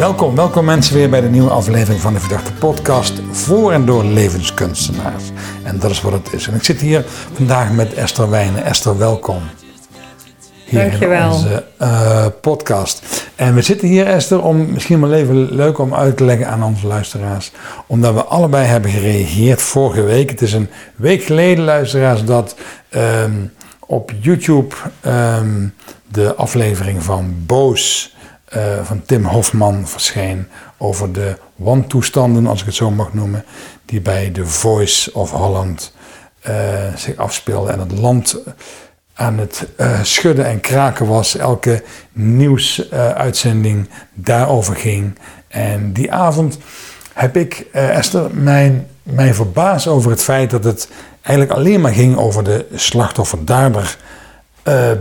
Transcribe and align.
Welkom, 0.00 0.34
welkom 0.34 0.64
mensen 0.64 0.94
weer 0.94 1.10
bij 1.10 1.20
de 1.20 1.28
nieuwe 1.28 1.50
aflevering 1.50 2.00
van 2.00 2.12
de 2.12 2.20
Verdachte 2.20 2.52
Podcast 2.52 3.20
voor 3.30 3.72
en 3.72 3.84
door 3.86 4.04
levenskunstenaars. 4.04 5.24
En 5.62 5.78
dat 5.78 5.90
is 5.90 6.00
wat 6.00 6.12
het 6.12 6.32
is. 6.32 6.46
En 6.46 6.54
ik 6.54 6.64
zit 6.64 6.80
hier 6.80 7.04
vandaag 7.32 7.72
met 7.72 7.94
Esther 7.94 8.30
Wijnen. 8.30 8.64
Esther, 8.64 8.98
welkom. 8.98 9.42
Hier 10.64 10.80
Dankjewel. 10.80 11.26
in 11.26 11.32
onze 11.32 11.64
uh, 11.82 12.26
podcast. 12.40 13.26
En 13.34 13.54
we 13.54 13.62
zitten 13.62 13.88
hier, 13.88 14.06
Esther, 14.06 14.42
om 14.42 14.72
misschien 14.72 15.00
wel 15.00 15.12
even 15.12 15.54
leuk 15.54 15.78
om 15.78 15.94
uit 15.94 16.16
te 16.16 16.24
leggen 16.24 16.48
aan 16.48 16.62
onze 16.62 16.86
luisteraars. 16.86 17.52
Omdat 17.86 18.14
we 18.14 18.24
allebei 18.24 18.66
hebben 18.66 18.90
gereageerd 18.90 19.62
vorige 19.62 20.02
week. 20.02 20.30
Het 20.30 20.42
is 20.42 20.52
een 20.52 20.68
week 20.96 21.22
geleden, 21.22 21.64
luisteraars, 21.64 22.24
dat 22.24 22.54
um, 22.90 23.52
op 23.80 24.12
YouTube 24.20 24.74
um, 25.06 25.74
de 26.08 26.34
aflevering 26.34 27.02
van 27.02 27.34
Boos 27.46 28.14
uh, 28.56 28.84
van 28.84 29.02
Tim 29.04 29.24
Hofman 29.24 29.88
verscheen 29.88 30.48
over 30.78 31.12
de 31.12 31.36
wantoestanden, 31.56 32.46
als 32.46 32.60
ik 32.60 32.66
het 32.66 32.74
zo 32.74 32.90
mag 32.90 33.14
noemen, 33.14 33.44
die 33.84 34.00
bij 34.00 34.30
The 34.30 34.46
Voice 34.46 35.12
of 35.12 35.30
Holland 35.30 35.92
uh, 36.48 36.94
zich 36.96 37.16
afspeelden 37.16 37.72
en 37.72 37.80
het 37.80 37.92
land 37.92 38.36
aan 39.14 39.38
het 39.38 39.68
uh, 39.76 40.02
schudden 40.02 40.46
en 40.46 40.60
kraken 40.60 41.06
was. 41.06 41.36
Elke 41.36 41.82
nieuwsuitzending 42.12 43.88
daarover 44.14 44.76
ging. 44.76 45.18
En 45.48 45.92
die 45.92 46.12
avond 46.12 46.58
heb 47.12 47.36
ik, 47.36 47.66
Esther, 47.72 48.30
mijn, 48.32 48.86
mij 49.02 49.34
verbaasd 49.34 49.86
over 49.86 50.10
het 50.10 50.22
feit 50.22 50.50
dat 50.50 50.64
het 50.64 50.88
eigenlijk 51.22 51.58
alleen 51.58 51.80
maar 51.80 51.92
ging 51.92 52.16
over 52.16 52.44
de 52.44 52.66
slachtoffer-dader 52.74 53.96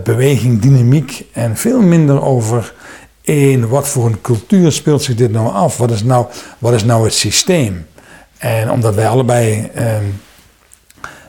beweging, 0.04 0.62
dynamiek 0.62 1.26
en 1.34 1.58
veel 1.58 1.82
minder 1.82 2.22
over 2.22 2.74
in 3.30 3.68
wat 3.68 3.88
voor 3.88 4.06
een 4.06 4.22
cultuur 4.22 4.72
speelt 4.72 5.04
zich 5.04 5.16
dit 5.16 5.32
nou 5.32 5.54
af? 5.54 5.78
Wat 5.78 5.92
is 5.92 6.04
nou, 6.04 6.26
wat 6.58 6.74
is 6.74 6.84
nou 6.84 7.04
het 7.04 7.14
systeem? 7.14 7.86
En 8.38 8.72
omdat 8.72 8.96
wij 8.96 9.08
allebei 9.08 9.70
uh, 9.76 9.84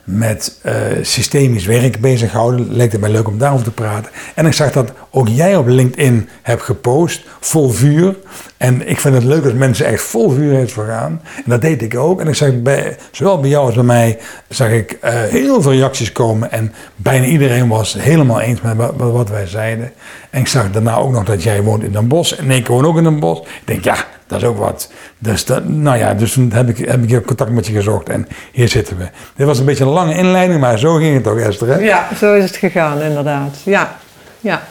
met 0.05 0.61
uh, 0.67 0.73
systemisch 1.03 1.65
werk 1.65 2.01
bezighouden, 2.01 2.73
leek 2.73 2.93
het 2.93 3.01
mij 3.01 3.11
leuk 3.11 3.29
om 3.29 3.39
daarover 3.39 3.65
te 3.65 3.71
praten. 3.71 4.11
En 4.35 4.47
ik 4.47 4.53
zag 4.53 4.73
dat 4.73 4.93
ook 5.11 5.29
jij 5.29 5.57
op 5.57 5.67
LinkedIn 5.67 6.29
hebt 6.43 6.63
gepost, 6.63 7.25
vol 7.41 7.71
vuur. 7.71 8.17
En 8.61 8.89
ik 8.89 9.01
vind 9.01 9.15
het 9.15 9.25
leuk 9.25 9.45
als 9.45 9.53
mensen 9.53 9.87
echt 9.87 10.03
vol 10.03 10.31
vuur 10.31 10.55
heeft 10.55 10.73
vergaan. 10.73 11.21
En 11.37 11.45
dat 11.47 11.61
deed 11.61 11.83
ik 11.83 11.97
ook. 11.97 12.21
En 12.21 12.29
ik 12.29 12.35
zag 12.35 12.63
bij, 12.63 12.97
zowel 13.11 13.41
bij 13.41 13.51
jou 13.51 13.67
als 13.67 13.75
bij 13.75 13.85
mij, 13.85 14.19
zag 14.49 14.69
ik 14.69 14.99
uh, 15.05 15.11
heel 15.13 15.63
veel 15.63 15.73
reacties 15.73 16.13
komen. 16.13 16.53
En 16.53 16.73
bijna 16.97 17.25
iedereen 17.25 17.69
was 17.69 17.95
helemaal 17.99 18.41
eens 18.41 18.61
met 18.61 18.77
wat 18.97 19.29
wij 19.29 19.47
zeiden. 19.47 19.93
En 20.31 20.41
ik 20.41 20.47
zag 20.47 20.71
daarna 20.71 20.97
ook 20.97 21.13
nog 21.13 21.25
dat 21.25 21.43
jij 21.43 21.63
woont 21.63 21.83
in 21.83 21.93
Den 21.93 22.09
Bosch. 22.09 22.33
En 22.33 22.51
ik 22.51 22.67
woon 22.67 22.87
ook 22.87 22.97
in 22.97 23.05
Den 23.05 23.21
Bosch. 23.21 23.43
Ik 23.43 23.63
denk, 23.65 23.85
ja, 23.85 23.97
dat 24.27 24.43
is 24.43 24.49
ook 24.49 24.59
wat. 24.59 24.91
Dus, 25.19 25.45
dat, 25.45 25.69
nou 25.69 25.99
ja, 25.99 26.15
dus 26.15 26.33
toen 26.33 26.53
heb 26.53 26.69
ik, 26.69 26.79
heb 26.89 27.03
ik 27.03 27.27
contact 27.27 27.51
met 27.51 27.67
je 27.67 27.73
gezocht. 27.73 28.09
En 28.09 28.29
hier 28.53 28.69
zitten 28.69 28.97
we. 28.97 29.09
Dit 29.37 29.47
was 29.47 29.59
een 29.59 29.65
beetje 29.65 29.85
een 29.85 29.91
lange 29.91 30.15
inleiding, 30.15 30.61
maar 30.61 30.79
zo 30.79 30.95
ging 30.95 31.17
het 31.17 31.27
ook, 31.27 31.39
Esther. 31.39 31.69
Hè? 31.69 31.79
Ja, 31.79 32.09
zo 32.19 32.35
is 32.35 32.45
het 32.45 32.57
gegaan, 32.57 33.01
inderdaad. 33.01 33.57
Ja, 33.65 33.97
ja. 34.41 34.63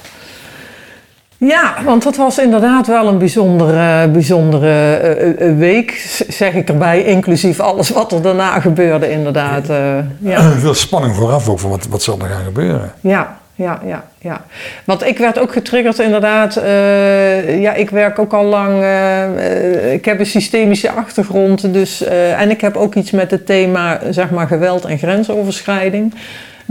Ja, 1.39 1.73
want 1.85 2.03
dat 2.03 2.15
was 2.15 2.39
inderdaad 2.39 2.87
wel 2.87 3.07
een 3.07 3.17
bijzondere, 3.17 4.07
bijzondere 4.07 5.35
uh, 5.39 5.57
week, 5.57 5.91
zeg 6.27 6.53
ik 6.53 6.69
erbij, 6.69 7.03
inclusief 7.03 7.59
alles 7.59 7.89
wat 7.89 8.11
er 8.11 8.21
daarna 8.21 8.59
gebeurde, 8.59 9.11
inderdaad. 9.11 9.69
Uh, 9.69 9.97
ja. 10.19 10.41
Veel 10.41 10.73
spanning 10.73 11.15
vooraf 11.15 11.49
ook 11.49 11.59
van 11.59 11.69
wat, 11.69 11.87
wat 11.87 12.01
zal 12.01 12.19
er 12.19 12.29
gaan 12.29 12.43
gebeuren. 12.43 12.91
Ja, 13.01 13.37
ja, 13.55 13.79
ja, 13.85 14.03
ja. 14.17 14.41
Want 14.83 15.05
ik 15.05 15.17
werd 15.17 15.39
ook 15.39 15.51
getriggerd 15.51 15.99
inderdaad. 15.99 16.57
Uh, 16.57 17.61
ja, 17.61 17.73
ik 17.73 17.89
werk 17.89 18.19
ook 18.19 18.33
al 18.33 18.43
lang. 18.43 18.81
Uh, 18.81 19.93
ik 19.93 20.05
heb 20.05 20.19
een 20.19 20.25
systemische 20.25 20.91
achtergrond. 20.91 21.73
Dus, 21.73 22.01
uh, 22.01 22.41
en 22.41 22.49
ik 22.49 22.61
heb 22.61 22.75
ook 22.75 22.95
iets 22.95 23.11
met 23.11 23.31
het 23.31 23.45
thema 23.45 23.99
zeg 24.09 24.29
maar, 24.29 24.47
geweld 24.47 24.85
en 24.85 24.97
grensoverschrijding. 24.97 26.13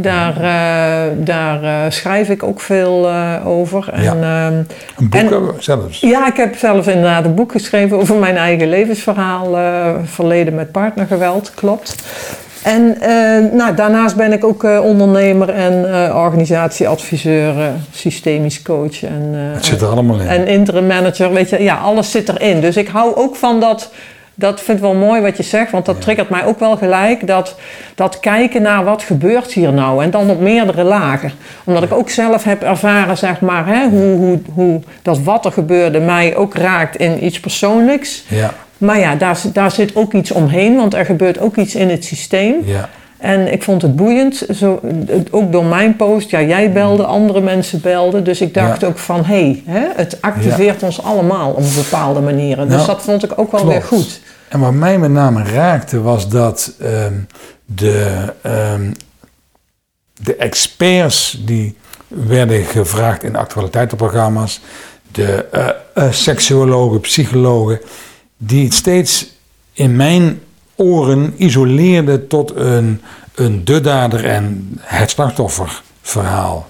Daar, 0.00 0.34
daar 1.16 1.92
schrijf 1.92 2.28
ik 2.28 2.42
ook 2.42 2.60
veel 2.60 3.10
over. 3.44 3.88
En, 3.92 4.02
ja. 4.02 4.46
een 4.96 5.08
boek 5.08 5.14
en, 5.14 5.54
zelfs? 5.58 6.00
Ja, 6.00 6.26
ik 6.26 6.36
heb 6.36 6.56
zelf 6.56 6.86
inderdaad 6.86 7.24
een 7.24 7.34
boek 7.34 7.52
geschreven 7.52 7.96
over 7.96 8.16
mijn 8.16 8.36
eigen 8.36 8.68
levensverhaal. 8.68 9.58
verleden 10.04 10.54
met 10.54 10.72
partnergeweld, 10.72 11.52
klopt. 11.54 11.96
En 12.62 12.96
uh, 13.00 13.52
nou, 13.52 13.74
daarnaast 13.74 14.16
ben 14.16 14.32
ik 14.32 14.44
ook 14.44 14.64
uh, 14.64 14.84
ondernemer 14.84 15.48
en 15.48 15.72
uh, 15.72 16.16
organisatieadviseur, 16.16 17.54
systemisch 17.92 18.62
coach. 18.62 19.02
En, 19.02 19.30
het 19.32 19.64
zit 19.64 19.80
er 19.80 19.88
allemaal 19.88 20.20
in. 20.20 20.26
En 20.26 20.46
interim 20.46 20.86
manager, 20.86 21.32
weet 21.32 21.50
je, 21.50 21.62
ja, 21.62 21.76
alles 21.76 22.10
zit 22.10 22.28
erin. 22.28 22.60
Dus 22.60 22.76
ik 22.76 22.88
hou 22.88 23.16
ook 23.16 23.36
van 23.36 23.60
dat, 23.60 23.90
dat 24.38 24.60
vind 24.60 24.78
ik 24.78 24.84
wel 24.84 24.94
mooi 24.94 25.20
wat 25.20 25.36
je 25.36 25.42
zegt, 25.42 25.70
want 25.70 25.86
dat 25.86 25.94
ja. 25.94 26.00
triggert 26.00 26.28
mij 26.28 26.44
ook 26.44 26.58
wel 26.58 26.76
gelijk. 26.76 27.26
Dat, 27.26 27.56
dat 27.94 28.20
kijken 28.20 28.62
naar 28.62 28.84
wat 28.84 29.02
gebeurt 29.02 29.52
hier 29.52 29.72
nou 29.72 30.02
en 30.02 30.10
dan 30.10 30.30
op 30.30 30.40
meerdere 30.40 30.82
lagen. 30.82 31.32
Omdat 31.64 31.82
ik 31.82 31.92
ook 31.92 32.10
zelf 32.10 32.44
heb 32.44 32.62
ervaren, 32.62 33.18
zeg 33.18 33.40
maar, 33.40 33.66
hè, 33.66 33.88
hoe, 33.88 34.16
hoe, 34.16 34.40
hoe 34.54 34.80
dat 35.02 35.22
wat 35.22 35.44
er 35.44 35.52
gebeurde 35.52 36.00
mij 36.00 36.36
ook 36.36 36.54
raakt 36.54 36.96
in 36.96 37.24
iets 37.24 37.40
persoonlijks. 37.40 38.24
Ja. 38.28 38.54
Maar 38.78 38.98
ja, 38.98 39.14
daar, 39.14 39.40
daar 39.52 39.70
zit 39.70 39.96
ook 39.96 40.12
iets 40.12 40.30
omheen, 40.30 40.76
want 40.76 40.94
er 40.94 41.04
gebeurt 41.04 41.40
ook 41.40 41.56
iets 41.56 41.74
in 41.74 41.88
het 41.88 42.04
systeem. 42.04 42.54
Ja. 42.64 42.88
En 43.18 43.52
ik 43.52 43.62
vond 43.62 43.82
het 43.82 43.96
boeiend, 43.96 44.46
zo, 44.54 44.80
ook 45.30 45.52
door 45.52 45.64
mijn 45.64 45.96
post. 45.96 46.30
Ja, 46.30 46.42
jij 46.42 46.72
belde, 46.72 47.04
andere 47.04 47.40
mensen 47.40 47.80
belden. 47.80 48.24
Dus 48.24 48.40
ik 48.40 48.54
dacht 48.54 48.80
Ja. 48.80 48.86
ook 48.86 48.98
van, 48.98 49.24
hé, 49.24 49.62
hey, 49.66 49.92
het 49.96 50.18
activeert 50.20 50.82
ons 50.82 51.02
allemaal 51.02 51.50
op 51.50 51.64
bepaalde 51.74 52.20
manieren. 52.20 52.68
Dus 52.68 52.86
dat 52.86 53.02
vond 53.02 53.24
ik 53.24 53.32
ook 53.36 53.50
wel 53.50 53.60
klopt. 53.60 53.74
weer 53.76 53.82
goed. 53.82 54.20
En 54.48 54.60
wat 54.60 54.72
mij 54.72 54.98
met 54.98 55.10
name 55.10 55.42
raakte 55.42 56.00
was 56.00 56.28
dat 56.28 56.72
ehm, 56.80 57.12
de, 57.64 58.32
ehm, 58.42 58.90
de 60.22 60.36
experts 60.36 61.38
die 61.44 61.76
werden 62.08 62.64
gevraagd 62.64 63.22
in 63.22 63.36
actualiteitenprogramma's, 63.36 64.60
de 65.12 65.44
eh, 65.94 66.12
seksuologen, 66.12 67.00
psychologen, 67.00 67.80
die 68.36 68.64
het 68.64 68.74
steeds 68.74 69.32
in 69.72 69.96
mijn 69.96 70.40
oren 70.78 71.34
isoleerden 71.36 72.26
tot 72.26 72.56
een, 72.56 73.00
een 73.34 73.64
de 73.64 73.80
dader 73.80 74.24
en 74.24 74.72
het 74.80 75.10
slachtofferverhaal. 75.10 76.68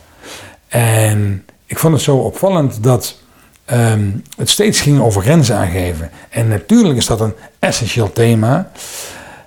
En 0.68 1.44
ik 1.66 1.78
vond 1.78 1.94
het 1.94 2.02
zo 2.02 2.16
opvallend 2.16 2.82
dat 2.82 3.18
ehm, 3.64 4.10
het 4.36 4.50
steeds 4.50 4.80
ging 4.80 5.00
over 5.00 5.22
grenzen 5.22 5.56
aangeven. 5.56 6.10
En 6.30 6.48
natuurlijk 6.48 6.96
is 6.98 7.06
dat 7.06 7.20
een 7.20 7.34
essentieel 7.58 8.12
thema, 8.12 8.70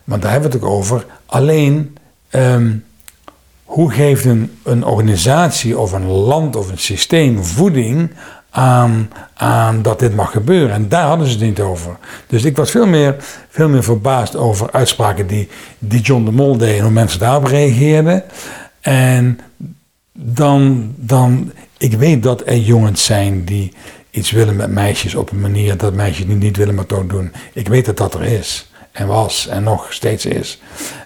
want 0.04 0.22
daar 0.22 0.32
hebben 0.32 0.50
we 0.52 0.58
het 0.58 0.66
ook 0.66 0.72
over. 0.72 1.06
Alleen, 1.26 1.98
ehm, 2.30 2.72
hoe 3.64 3.92
geeft 3.92 4.26
een, 4.26 4.58
een 4.64 4.86
organisatie 4.86 5.78
of 5.78 5.92
een 5.92 6.08
land 6.08 6.56
of 6.56 6.70
een 6.70 6.78
systeem 6.78 7.44
voeding 7.44 8.12
aan, 8.52 9.10
aan 9.34 9.82
dat 9.82 10.00
dit 10.00 10.16
mag 10.16 10.32
gebeuren? 10.32 10.76
En 10.76 10.90
daar 10.90 11.06
hadden 11.08 11.28
ze 11.28 11.34
het 11.34 11.42
niet 11.42 11.60
over. 11.60 11.96
Dus 12.28 12.44
ik 12.44 12.56
was 12.56 12.72
veel 12.72 12.86
meer, 12.88 13.16
veel 13.50 13.70
meer 13.70 13.84
verbaasd 13.84 14.36
over 14.36 14.72
uitspraken 14.72 15.28
die, 15.28 15.50
die 15.80 16.02
John 16.02 16.26
de 16.26 16.32
Mol 16.32 16.58
deed 16.58 16.78
en 16.78 16.84
hoe 16.84 16.92
mensen 16.92 17.20
daarop 17.20 17.44
reageerden. 17.44 18.24
En 18.82 19.40
dan, 20.14 20.94
dan, 20.98 21.52
ik 21.78 21.94
weet 21.94 22.24
dat 22.24 22.42
er 22.46 22.58
jongens 22.58 23.06
zijn 23.06 23.46
die 23.46 23.74
iets 24.10 24.32
willen 24.32 24.56
met 24.56 24.70
meisjes 24.72 25.16
op 25.16 25.32
een 25.32 25.40
manier 25.42 25.78
dat 25.78 25.94
meisjes 25.94 26.26
niet, 26.26 26.40
niet 26.40 26.58
willen, 26.58 26.76
maar 26.76 26.86
toch 26.86 27.06
doen. 27.06 27.32
Ik 27.54 27.68
weet 27.68 27.86
dat 27.86 27.98
dat 27.98 28.14
er 28.14 28.24
is 28.24 28.70
en 28.92 29.08
was 29.08 29.48
en 29.48 29.64
nog 29.64 29.94
steeds 29.94 30.26
is. 30.26 30.62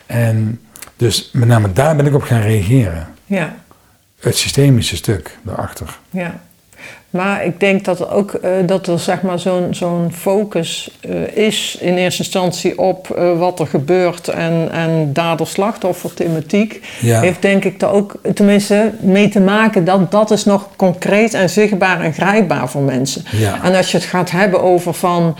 En 0.05 0.59
dus 0.95 1.29
met 1.33 1.47
name 1.47 1.73
daar 1.73 1.95
ben 1.95 2.05
ik 2.05 2.13
op 2.13 2.21
gaan 2.23 2.41
reageren. 2.41 3.07
Ja, 3.25 3.55
Het 4.19 4.37
systemische 4.37 4.95
stuk 4.95 5.37
daarachter. 5.43 5.97
ja. 6.09 6.39
Maar 7.15 7.45
ik 7.45 7.59
denk 7.59 7.85
dat 7.85 7.99
er 7.99 8.11
ook 8.11 8.33
eh, 8.33 8.51
dat 8.65 8.87
er 8.87 8.99
zeg 8.99 9.21
maar 9.21 9.39
zo'n 9.39 9.67
zo'n 9.71 10.11
focus 10.13 10.91
eh, 11.01 11.45
is 11.45 11.77
in 11.79 11.95
eerste 11.95 12.23
instantie 12.23 12.79
op 12.79 13.09
eh, 13.09 13.37
wat 13.37 13.59
er 13.59 13.67
gebeurt 13.67 14.27
en, 14.27 14.69
en 14.71 15.09
dader-slachtoffer 15.13 16.13
thematiek. 16.13 16.87
Ja. 17.01 17.19
Heeft 17.21 17.41
denk 17.41 17.65
ik 17.65 17.81
er 17.81 17.89
ook 17.89 18.15
tenminste 18.33 18.91
mee 18.99 19.29
te 19.29 19.39
maken 19.39 19.85
dat 19.85 20.11
dat 20.11 20.31
is 20.31 20.45
nog 20.45 20.69
concreet 20.75 21.33
en 21.33 21.49
zichtbaar 21.49 22.01
en 22.01 22.13
grijpbaar 22.13 22.69
voor 22.69 22.81
mensen. 22.81 23.23
Ja. 23.31 23.63
En 23.63 23.75
als 23.75 23.91
je 23.91 23.97
het 23.97 24.05
gaat 24.05 24.31
hebben 24.31 24.61
over 24.61 24.93
van, 24.93 25.37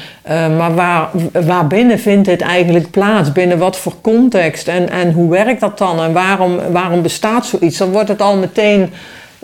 maar 0.58 0.76
waar, 0.76 1.10
waarbinnen 1.32 2.00
vindt 2.00 2.26
dit 2.28 2.42
eigenlijk 2.42 2.92
plaats? 2.92 3.32
Binnen 3.32 3.58
wat 3.58 3.78
voor 3.78 3.94
context? 4.02 4.68
En, 4.68 4.90
en 4.90 5.12
hoe 5.12 5.30
werkt 5.30 5.60
dat 5.60 5.78
dan? 5.78 6.02
En 6.02 6.14
waarom, 6.14 6.60
waarom 6.72 7.02
bestaat 7.02 7.46
zoiets? 7.46 7.78
Dan 7.78 7.92
wordt 7.92 8.10
het 8.10 8.22
al 8.22 8.38
meteen 8.38 8.94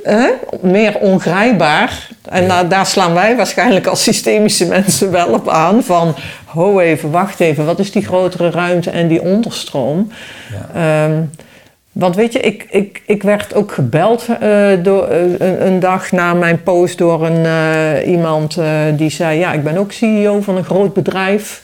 eh, 0.04 0.24
meer 0.62 0.98
ongrijpbaar. 0.98 2.08
En 2.30 2.48
daar, 2.48 2.68
daar 2.70 2.86
slaan 2.86 3.14
wij 3.14 3.36
waarschijnlijk 3.36 3.88
als 3.88 4.04
systemische 4.04 4.66
mensen 4.66 5.12
wel 5.12 5.28
op 5.28 5.50
aan. 5.50 5.84
Van, 5.84 6.16
ho 6.46 6.80
even, 6.80 7.12
wacht 7.12 7.40
even, 7.40 7.66
wat 7.66 7.80
is 7.80 7.92
die 7.92 8.06
grotere 8.06 8.50
ruimte 8.50 8.90
en 8.90 9.08
die 9.08 9.22
onderstroom? 9.22 10.12
Ja. 10.52 11.06
Ehm, 11.06 11.22
Want 11.92 12.16
weet 12.16 12.34
je, 12.34 12.40
ik, 12.40 12.68
ik, 12.70 13.02
ik 13.06 13.24
werd 13.24 13.54
ook 13.54 13.72
gebeld 13.72 14.28
uh, 14.30 14.68
door, 14.84 15.12
uh, 15.12 15.22
een, 15.38 15.66
een, 15.66 15.80
dag 15.80 16.12
na 16.12 16.34
mijn 16.34 16.64
post 16.64 16.98
door 16.98 17.26
een, 17.26 17.46
uh, 17.46 18.08
iemand 18.12 18.58
die 18.96 19.10
zei: 19.10 19.40
Ja, 19.40 19.54
ik 19.54 19.64
ben 19.64 19.78
ook 19.78 19.92
CEO 19.92 20.42
van 20.42 20.58
een 20.58 20.64
groot 20.64 20.94
bedrijf. 20.94 21.64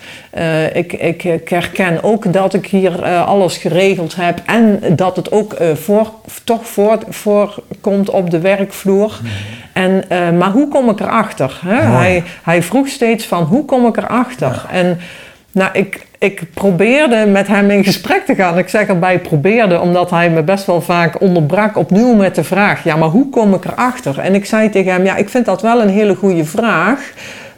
ik, 0.73 0.93
ik, 0.93 1.23
ik, 1.23 1.49
herken 1.49 2.03
ook 2.03 2.33
dat 2.33 2.53
ik 2.53 2.65
hier 2.65 3.05
alles 3.05 3.57
geregeld 3.57 4.15
heb 4.15 4.41
en 4.45 4.79
dat 4.95 5.15
het 5.15 5.31
ook 5.31 5.55
voor, 5.73 6.11
toch 6.43 6.67
voor, 6.67 6.97
voorkomt 7.09 8.09
op 8.09 8.29
de 8.29 8.39
werkvloer. 8.39 9.19
Mm. 9.21 9.29
En, 9.73 10.37
maar 10.37 10.51
hoe 10.51 10.67
kom 10.67 10.89
ik 10.89 10.99
erachter? 10.99 11.59
Hè? 11.65 11.81
Hij, 11.81 12.23
hij 12.43 12.63
vroeg 12.63 12.87
steeds 12.87 13.25
van: 13.25 13.43
Hoe 13.43 13.65
kom 13.65 13.87
ik 13.87 13.97
erachter? 13.97 14.65
Ja. 14.71 14.75
En 14.75 14.99
nou, 15.57 15.69
ik, 15.73 16.05
ik 16.17 16.41
probeerde 16.53 17.25
met 17.25 17.47
hem 17.47 17.69
in 17.69 17.83
gesprek 17.83 18.25
te 18.25 18.35
gaan. 18.35 18.57
Ik 18.57 18.69
zeg 18.69 18.87
erbij 18.87 19.19
probeerde, 19.19 19.79
omdat 19.79 20.09
hij 20.09 20.29
me 20.29 20.43
best 20.43 20.65
wel 20.65 20.81
vaak 20.81 21.21
onderbrak 21.21 21.77
opnieuw 21.77 22.13
met 22.13 22.35
de 22.35 22.43
vraag: 22.43 22.83
ja, 22.83 22.95
maar 22.95 23.09
hoe 23.09 23.29
kom 23.29 23.53
ik 23.53 23.65
erachter? 23.65 24.19
En 24.19 24.35
ik 24.35 24.45
zei 24.45 24.69
tegen 24.69 24.91
hem: 24.91 25.05
ja, 25.05 25.15
ik 25.15 25.29
vind 25.29 25.45
dat 25.45 25.61
wel 25.61 25.81
een 25.81 25.89
hele 25.89 26.15
goede 26.15 26.45
vraag. 26.45 27.11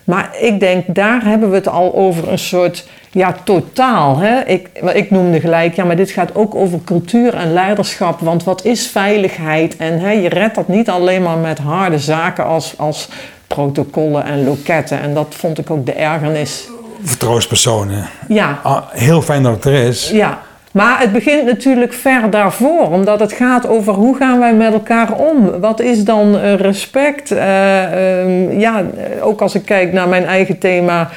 Maar 0.04 0.30
ik 0.40 0.60
denk, 0.60 0.96
daar 0.96 1.24
hebben 1.24 1.50
we 1.50 1.56
het 1.56 1.68
al 1.68 1.96
over 1.96 2.32
een 2.32 2.40
soort 2.40 2.88
ja, 3.12 3.36
totaal. 3.44 4.18
Hè? 4.18 4.44
Ik, 4.46 4.70
ik 4.94 5.12
noemde 5.12 5.40
gelijk, 5.40 5.76
ja, 5.76 5.84
maar 5.84 5.96
dit 5.96 6.12
gaat 6.12 6.36
ook 6.36 6.56
over 6.56 6.80
cultuur 6.86 7.34
en 7.34 7.54
leiderschap. 7.54 8.20
Want 8.20 8.44
wat 8.44 8.66
is 8.66 8.88
veiligheid? 8.88 9.78
En 9.78 10.00
hè, 10.00 10.12
je 10.12 10.30
redt 10.30 10.56
dat 10.56 10.68
niet 10.68 10.90
alleen 10.90 11.24
maar 11.24 11.38
met 11.38 11.58
harde 11.58 12.00
zaken 12.00 12.46
als, 12.46 12.74
als 12.78 13.10
protocollen 13.48 14.24
en 14.24 14.44
loketten. 14.44 15.02
En 15.02 15.14
dat 15.14 15.36
vond 15.38 15.58
ik 15.58 15.70
ook 15.70 15.86
de 15.86 15.94
ergernis 15.94 16.68
vertrouwenspersonen. 17.04 18.10
Ja. 18.28 18.60
Ah, 18.64 18.82
heel 18.90 19.22
fijn 19.22 19.44
dat 19.44 19.56
het 19.56 19.66
er 19.66 19.74
is. 19.74 20.10
Ja. 20.10 20.40
Maar 20.72 21.00
het 21.00 21.12
begint 21.12 21.46
natuurlijk 21.46 21.94
ver 21.94 22.30
daarvoor, 22.30 22.92
omdat 22.92 23.20
het 23.20 23.34
gaat 23.34 23.68
over 23.68 23.94
hoe 23.94 24.18
gaan 24.18 24.40
wij 24.40 24.54
met 24.54 24.74
elkaar 24.74 25.14
om? 25.14 25.60
Wat 25.60 25.80
is 25.80 26.04
dan 26.04 26.36
uh, 26.36 26.54
respect? 26.54 27.32
Uh, 27.32 28.20
um, 28.22 28.60
ja, 28.60 28.84
ook 29.22 29.42
als 29.42 29.56
ik 29.56 29.66
kijk 29.66 29.94
naar 29.94 30.08
mijn 30.08 30.26
eigen 30.26 30.58
thema 30.58 31.10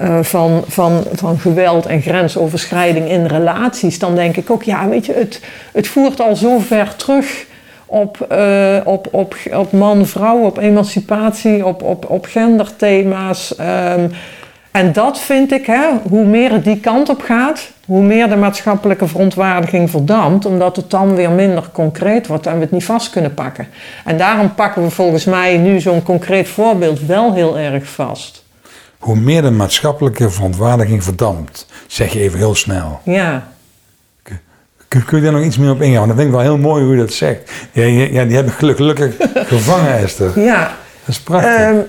uh, 0.00 0.18
van, 0.22 0.64
van, 0.66 1.04
van 1.12 1.38
geweld 1.38 1.86
en 1.86 2.02
grensoverschrijding 2.02 3.08
in 3.08 3.26
relaties, 3.26 3.98
dan 3.98 4.14
denk 4.14 4.36
ik 4.36 4.50
ook, 4.50 4.62
ja, 4.62 4.88
weet 4.88 5.06
je, 5.06 5.12
het, 5.12 5.40
het 5.72 5.88
voert 5.88 6.20
al 6.20 6.36
zo 6.36 6.58
ver 6.58 6.96
terug 6.96 7.46
op, 7.86 8.26
uh, 8.32 8.76
op, 8.84 9.08
op, 9.10 9.34
op 9.52 9.72
man-vrouw, 9.72 10.38
op 10.38 10.58
emancipatie, 10.58 11.66
op, 11.66 11.82
op, 11.82 12.10
op 12.10 12.24
genderthema's. 12.24 13.54
Um, 13.60 14.10
en 14.70 14.92
dat 14.92 15.20
vind 15.20 15.52
ik, 15.52 15.66
hè, 15.66 15.88
hoe 16.08 16.24
meer 16.24 16.52
het 16.52 16.64
die 16.64 16.80
kant 16.80 17.08
op 17.08 17.22
gaat, 17.22 17.70
hoe 17.86 18.02
meer 18.02 18.28
de 18.28 18.36
maatschappelijke 18.36 19.06
verontwaardiging 19.06 19.90
verdampt, 19.90 20.44
omdat 20.44 20.76
het 20.76 20.90
dan 20.90 21.14
weer 21.14 21.30
minder 21.30 21.68
concreet 21.72 22.26
wordt 22.26 22.46
en 22.46 22.54
we 22.54 22.60
het 22.60 22.70
niet 22.70 22.84
vast 22.84 23.10
kunnen 23.10 23.34
pakken. 23.34 23.68
En 24.04 24.18
daarom 24.18 24.54
pakken 24.54 24.82
we 24.82 24.90
volgens 24.90 25.24
mij 25.24 25.56
nu 25.56 25.80
zo'n 25.80 26.02
concreet 26.02 26.48
voorbeeld 26.48 27.00
wel 27.00 27.34
heel 27.34 27.58
erg 27.58 27.88
vast. 27.88 28.44
Hoe 28.98 29.16
meer 29.16 29.42
de 29.42 29.50
maatschappelijke 29.50 30.30
verontwaardiging 30.30 31.04
verdampt, 31.04 31.66
zeg 31.86 32.12
je 32.12 32.20
even 32.20 32.38
heel 32.38 32.54
snel. 32.54 33.00
Ja. 33.04 33.48
Kun, 34.88 35.04
kun 35.04 35.18
je 35.18 35.24
daar 35.24 35.32
nog 35.32 35.42
iets 35.42 35.58
meer 35.58 35.70
op 35.70 35.82
ingaan? 35.82 35.98
Want 35.98 36.08
dat 36.08 36.16
vind 36.16 36.28
ik 36.28 36.34
wel 36.34 36.44
heel 36.44 36.58
mooi 36.58 36.84
hoe 36.84 36.92
je 36.92 37.00
dat 37.00 37.12
zegt. 37.12 37.50
Ja, 37.72 37.84
ja 37.84 38.24
die 38.24 38.34
hebben 38.34 38.52
gelukkig 38.52 39.14
gevangen, 39.34 39.98
Esther. 39.98 40.40
Ja. 40.40 40.60
Dat 41.04 41.08
is 41.14 41.20
prachtig. 41.20 41.68
Um, 41.68 41.84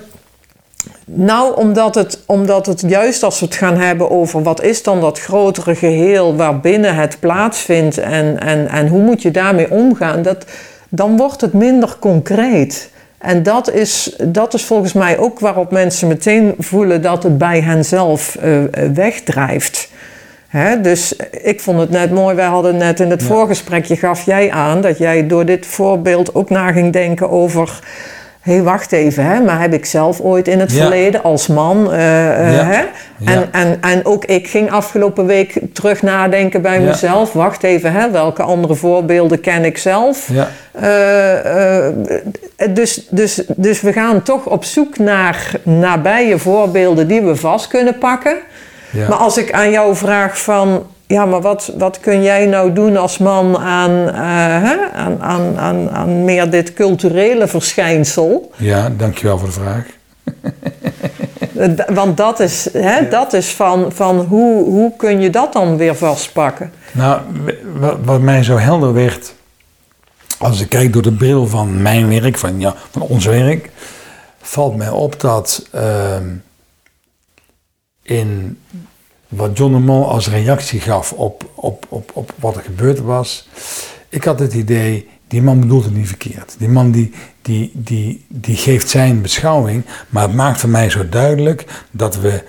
nou, 1.04 1.56
omdat 1.56 1.94
het, 1.94 2.18
omdat 2.26 2.66
het 2.66 2.84
juist 2.86 3.22
als 3.22 3.40
we 3.40 3.46
het 3.46 3.54
gaan 3.54 3.78
hebben 3.78 4.10
over 4.10 4.42
wat 4.42 4.62
is 4.62 4.82
dan 4.82 5.00
dat 5.00 5.20
grotere 5.20 5.74
geheel 5.74 6.36
waarbinnen 6.36 6.94
het 6.94 7.16
plaatsvindt 7.20 7.98
en, 7.98 8.40
en, 8.40 8.68
en 8.68 8.88
hoe 8.88 9.02
moet 9.02 9.22
je 9.22 9.30
daarmee 9.30 9.70
omgaan, 9.70 10.22
dat, 10.22 10.44
dan 10.88 11.16
wordt 11.16 11.40
het 11.40 11.52
minder 11.52 11.96
concreet. 11.98 12.90
En 13.18 13.42
dat 13.42 13.70
is, 13.70 14.16
dat 14.24 14.54
is 14.54 14.64
volgens 14.64 14.92
mij 14.92 15.18
ook 15.18 15.40
waarop 15.40 15.70
mensen 15.70 16.08
meteen 16.08 16.54
voelen 16.58 17.02
dat 17.02 17.22
het 17.22 17.38
bij 17.38 17.60
henzelf 17.60 18.36
uh, 18.44 18.62
wegdrijft. 18.94 19.90
Hè? 20.48 20.80
Dus 20.80 21.16
ik 21.42 21.60
vond 21.60 21.78
het 21.78 21.90
net 21.90 22.10
mooi, 22.10 22.34
wij 22.34 22.46
hadden 22.46 22.76
net 22.76 23.00
in 23.00 23.10
het 23.10 23.20
ja. 23.20 23.26
voorgesprekje, 23.26 23.96
gaf 23.96 24.22
jij 24.22 24.50
aan 24.50 24.80
dat 24.80 24.98
jij 24.98 25.26
door 25.26 25.44
dit 25.44 25.66
voorbeeld 25.66 26.34
ook 26.34 26.50
na 26.50 26.72
ging 26.72 26.92
denken 26.92 27.30
over 27.30 27.80
hé, 28.42 28.52
hey, 28.52 28.62
wacht 28.62 28.92
even, 28.92 29.24
hè, 29.24 29.40
maar 29.40 29.60
heb 29.60 29.72
ik 29.72 29.84
zelf 29.84 30.20
ooit 30.20 30.48
in 30.48 30.60
het 30.60 30.72
verleden 30.72 31.22
als 31.22 31.46
man. 31.46 31.78
Uh, 31.78 31.92
uh, 31.92 31.98
hè? 32.68 32.82
En, 33.24 33.48
en, 33.52 33.78
en 33.80 34.04
ook 34.04 34.24
ik 34.24 34.48
ging 34.48 34.70
afgelopen 34.70 35.26
week 35.26 35.60
terug 35.72 36.02
nadenken 36.02 36.62
bij 36.62 36.80
mezelf. 36.80 37.32
Wacht 37.32 37.62
even, 37.62 37.92
hè, 37.92 38.10
welke 38.10 38.42
andere 38.42 38.74
voorbeelden 38.74 39.40
ken 39.40 39.64
ik 39.64 39.78
zelf? 39.78 40.28
Uh, 40.28 41.88
dus, 42.70 43.06
dus, 43.10 43.42
dus 43.56 43.80
we 43.80 43.92
gaan 43.92 44.22
toch 44.22 44.46
op 44.46 44.64
zoek 44.64 44.98
naar 44.98 45.50
nabije 45.62 46.38
voorbeelden 46.38 47.08
die 47.08 47.20
we 47.20 47.36
vast 47.36 47.66
kunnen 47.66 47.98
pakken. 47.98 48.36
Maar 48.90 49.18
als 49.18 49.38
ik 49.38 49.52
aan 49.52 49.70
jou 49.70 49.96
vraag 49.96 50.38
van 50.38 50.86
ja, 51.12 51.26
maar 51.26 51.40
wat, 51.40 51.72
wat 51.78 52.00
kun 52.00 52.22
jij 52.22 52.46
nou 52.46 52.72
doen 52.72 52.96
als 52.96 53.18
man 53.18 53.58
aan, 53.58 53.90
uh, 53.90 54.14
hè, 54.68 54.90
aan, 54.92 55.22
aan, 55.22 55.58
aan, 55.58 55.90
aan 55.90 56.24
meer 56.24 56.50
dit 56.50 56.72
culturele 56.72 57.46
verschijnsel? 57.46 58.52
Ja, 58.56 58.90
dankjewel 58.96 59.38
voor 59.38 59.48
de 59.48 59.54
vraag. 59.54 59.86
Want 61.94 62.16
dat 62.16 62.40
is, 62.40 62.68
hè, 62.72 62.98
ja. 62.98 63.10
dat 63.10 63.32
is 63.32 63.48
van, 63.54 63.92
van 63.92 64.18
hoe, 64.18 64.64
hoe 64.64 64.92
kun 64.96 65.20
je 65.20 65.30
dat 65.30 65.52
dan 65.52 65.76
weer 65.76 65.96
vastpakken? 65.96 66.72
Nou, 66.92 67.20
wat, 68.04 68.20
mij 68.20 68.42
zo 68.42 68.56
helder 68.56 68.92
werd, 68.92 69.34
als 70.38 70.60
ik 70.60 70.68
kijk 70.68 70.92
door 70.92 71.02
de 71.02 71.12
bril 71.12 71.46
van 71.46 71.82
mijn 71.82 72.08
werk, 72.08 72.38
van, 72.38 72.60
ja, 72.60 72.74
van 72.90 73.02
ons 73.02 73.24
werk, 73.24 73.70
valt 74.40 74.76
mij 74.76 74.90
op 74.90 75.20
dat 75.20 75.66
uh, 75.74 76.16
in 78.02 78.58
wat 79.32 79.56
John 79.56 79.72
de 79.72 79.78
Mol 79.78 80.08
als 80.10 80.28
reactie 80.28 80.80
gaf 80.80 81.12
op, 81.12 81.50
op, 81.54 81.86
op, 81.88 82.10
op 82.14 82.32
wat 82.38 82.56
er 82.56 82.62
gebeurd 82.62 83.00
was. 83.00 83.48
Ik 84.08 84.24
had 84.24 84.38
het 84.38 84.54
idee, 84.54 85.08
die 85.28 85.42
man 85.42 85.60
bedoelt 85.60 85.84
het 85.84 85.94
niet 85.94 86.08
verkeerd. 86.08 86.54
Die 86.58 86.68
man 86.68 86.90
die, 86.90 87.12
die, 87.42 87.70
die, 87.74 88.24
die 88.28 88.56
geeft 88.56 88.88
zijn 88.88 89.22
beschouwing, 89.22 89.84
maar 90.08 90.22
het 90.22 90.34
maakt 90.34 90.60
voor 90.60 90.68
mij 90.68 90.90
zo 90.90 91.08
duidelijk 91.08 91.84
dat 91.90 92.16
we 92.16 92.44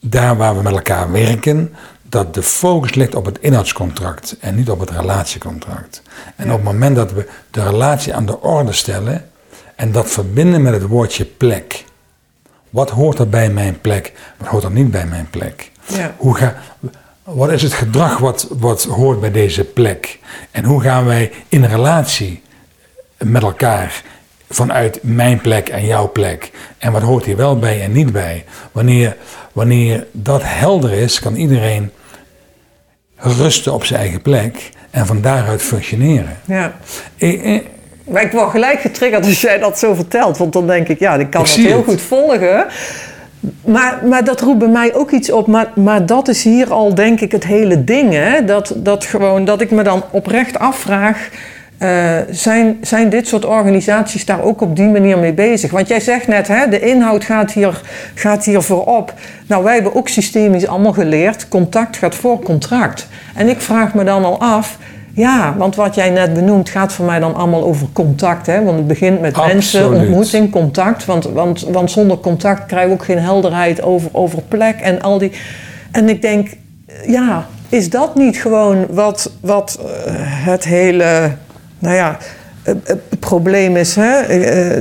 daar 0.00 0.36
waar 0.36 0.56
we 0.56 0.62
met 0.62 0.72
elkaar 0.72 1.12
werken, 1.12 1.74
dat 2.02 2.34
de 2.34 2.42
focus 2.42 2.94
ligt 2.94 3.14
op 3.14 3.24
het 3.24 3.38
inhoudscontract 3.38 4.36
en 4.40 4.54
niet 4.54 4.70
op 4.70 4.80
het 4.80 4.90
relatiecontract. 4.90 6.02
En 6.36 6.46
op 6.50 6.56
het 6.56 6.64
moment 6.64 6.96
dat 6.96 7.12
we 7.12 7.28
de 7.50 7.62
relatie 7.62 8.14
aan 8.14 8.26
de 8.26 8.40
orde 8.40 8.72
stellen 8.72 9.30
en 9.76 9.92
dat 9.92 10.10
verbinden 10.10 10.62
met 10.62 10.72
het 10.72 10.86
woordje 10.86 11.24
plek. 11.24 11.84
Wat 12.70 12.90
hoort 12.90 13.18
er 13.18 13.28
bij 13.28 13.50
mijn 13.50 13.80
plek? 13.80 14.12
Wat 14.38 14.48
hoort 14.48 14.64
er 14.64 14.70
niet 14.70 14.90
bij 14.90 15.06
mijn 15.06 15.30
plek? 15.30 15.69
Ja. 15.96 16.14
Hoe 16.16 16.34
ga, 16.34 16.54
wat 17.22 17.52
is 17.52 17.62
het 17.62 17.72
gedrag 17.72 18.18
wat, 18.18 18.46
wat 18.58 18.84
hoort 18.84 19.20
bij 19.20 19.30
deze 19.30 19.64
plek? 19.64 20.18
En 20.50 20.64
hoe 20.64 20.82
gaan 20.82 21.04
wij 21.04 21.32
in 21.48 21.64
relatie 21.64 22.42
met 23.18 23.42
elkaar 23.42 24.02
vanuit 24.48 24.98
mijn 25.02 25.40
plek 25.40 25.68
en 25.68 25.86
jouw 25.86 26.10
plek? 26.12 26.50
En 26.78 26.92
wat 26.92 27.02
hoort 27.02 27.24
hier 27.24 27.36
wel 27.36 27.58
bij 27.58 27.82
en 27.82 27.92
niet 27.92 28.12
bij? 28.12 28.44
Wanneer, 28.72 29.16
wanneer 29.52 30.06
dat 30.12 30.40
helder 30.44 30.92
is, 30.92 31.20
kan 31.20 31.34
iedereen 31.34 31.90
rusten 33.16 33.72
op 33.72 33.84
zijn 33.84 34.00
eigen 34.00 34.22
plek 34.22 34.70
en 34.90 35.06
van 35.06 35.20
daaruit 35.20 35.62
functioneren. 35.62 36.38
Ja. 36.44 36.72
Ik, 37.16 37.64
maar 38.04 38.22
ik 38.22 38.32
word 38.32 38.50
gelijk 38.50 38.80
getriggerd 38.80 39.26
als 39.26 39.40
jij 39.40 39.58
dat 39.58 39.78
zo 39.78 39.94
vertelt. 39.94 40.38
Want 40.38 40.52
dan 40.52 40.66
denk 40.66 40.88
ik, 40.88 40.98
ja, 40.98 41.14
ik 41.14 41.30
kan 41.30 41.40
ik 41.40 41.46
dat 41.46 41.56
heel 41.56 41.76
het. 41.76 41.84
goed 41.84 42.00
volgen. 42.00 42.66
Maar, 43.64 43.98
maar 44.04 44.24
dat 44.24 44.40
roept 44.40 44.58
bij 44.58 44.68
mij 44.68 44.94
ook 44.94 45.10
iets 45.10 45.30
op. 45.30 45.46
Maar, 45.46 45.70
maar 45.74 46.06
dat 46.06 46.28
is 46.28 46.44
hier 46.44 46.72
al, 46.72 46.94
denk 46.94 47.20
ik, 47.20 47.32
het 47.32 47.44
hele 47.44 47.84
ding. 47.84 48.12
Hè? 48.12 48.44
Dat, 48.44 48.72
dat, 48.76 49.04
gewoon, 49.04 49.44
dat 49.44 49.60
ik 49.60 49.70
me 49.70 49.82
dan 49.82 50.02
oprecht 50.10 50.58
afvraag. 50.58 51.28
Uh, 51.82 52.16
zijn, 52.30 52.78
zijn 52.80 53.08
dit 53.08 53.26
soort 53.26 53.44
organisaties 53.44 54.24
daar 54.24 54.42
ook 54.42 54.60
op 54.60 54.76
die 54.76 54.88
manier 54.88 55.18
mee 55.18 55.32
bezig? 55.32 55.70
Want 55.70 55.88
jij 55.88 56.00
zegt 56.00 56.26
net, 56.26 56.48
hè, 56.48 56.68
de 56.68 56.80
inhoud 56.80 57.24
gaat 57.24 57.52
hier, 57.52 57.80
gaat 58.14 58.44
hier 58.44 58.62
voorop. 58.62 59.14
Nou, 59.46 59.64
wij 59.64 59.74
hebben 59.74 59.94
ook 59.94 60.08
systemisch 60.08 60.66
allemaal 60.66 60.92
geleerd: 60.92 61.48
contact 61.48 61.96
gaat 61.96 62.14
voor 62.14 62.42
contract. 62.42 63.08
En 63.34 63.48
ik 63.48 63.60
vraag 63.60 63.94
me 63.94 64.04
dan 64.04 64.24
al 64.24 64.40
af 64.40 64.78
ja, 65.12 65.54
want 65.56 65.76
wat 65.76 65.94
jij 65.94 66.10
net 66.10 66.34
benoemt 66.34 66.68
gaat 66.68 66.92
voor 66.92 67.04
mij 67.04 67.18
dan 67.18 67.34
allemaal 67.34 67.64
over 67.64 67.86
contact. 67.92 68.46
Hè? 68.46 68.64
Want 68.64 68.76
het 68.76 68.86
begint 68.86 69.20
met 69.20 69.34
Absoluut. 69.34 69.54
mensen, 69.54 69.94
ontmoeting, 69.94 70.50
contact. 70.50 71.04
Want, 71.04 71.24
want, 71.24 71.60
want 71.60 71.90
zonder 71.90 72.18
contact 72.18 72.66
krijg 72.66 72.86
je 72.86 72.92
ook 72.92 73.04
geen 73.04 73.18
helderheid 73.18 73.82
over, 73.82 74.10
over 74.12 74.42
plek 74.42 74.80
en 74.80 75.02
al 75.02 75.18
die. 75.18 75.32
En 75.90 76.08
ik 76.08 76.22
denk, 76.22 76.48
ja, 77.06 77.46
is 77.68 77.90
dat 77.90 78.14
niet 78.14 78.36
gewoon 78.36 78.86
wat, 78.90 79.32
wat 79.40 79.78
uh, 79.80 79.86
het 80.22 80.64
hele. 80.64 81.32
Nou 81.78 81.94
ja, 81.94 82.16
het 82.62 83.20
probleem 83.20 83.76
is, 83.76 83.94
hè? 83.94 84.22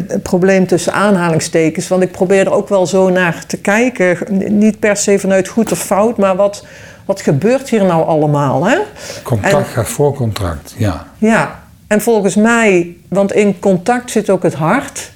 het 0.07 0.23
probleem 0.23 0.67
tussen 0.67 0.93
aanhalingstekens. 0.93 1.87
Want 1.87 2.03
ik 2.03 2.11
probeer 2.11 2.45
er 2.45 2.53
ook 2.53 2.69
wel 2.69 2.87
zo 2.87 3.09
naar 3.09 3.45
te 3.47 3.57
kijken. 3.57 4.17
Niet 4.59 4.79
per 4.79 4.97
se 4.97 5.19
vanuit 5.19 5.47
goed 5.47 5.71
of 5.71 5.79
fout, 5.79 6.17
maar 6.17 6.35
wat, 6.35 6.65
wat 7.09 7.21
gebeurt 7.21 7.69
hier 7.69 7.85
nou 7.85 8.05
allemaal? 8.05 8.65
Hè? 8.65 8.77
Contact 9.23 9.53
En- 9.53 9.65
gaat 9.65 9.87
voor 9.87 10.13
contract, 10.13 10.75
ja. 10.77 11.05
Ja, 11.17 11.59
en 11.87 12.01
volgens 12.01 12.35
mij, 12.35 12.95
want 13.07 13.33
in 13.33 13.59
contact 13.59 14.11
zit 14.11 14.29
ook 14.29 14.43
het 14.43 14.53
hart. 14.53 15.11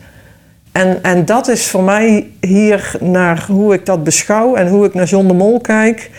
En, 0.71 1.03
en 1.03 1.25
dat 1.25 1.47
is 1.47 1.67
voor 1.67 1.83
mij 1.83 2.27
hier 2.39 2.95
naar 3.00 3.45
hoe 3.47 3.73
ik 3.73 3.85
dat 3.85 4.03
beschouw 4.03 4.55
en 4.55 4.67
hoe 4.67 4.85
ik 4.85 4.93
naar 4.93 5.05
John 5.05 5.27
de 5.27 5.33
Mol 5.33 5.59
kijk. 5.62 6.12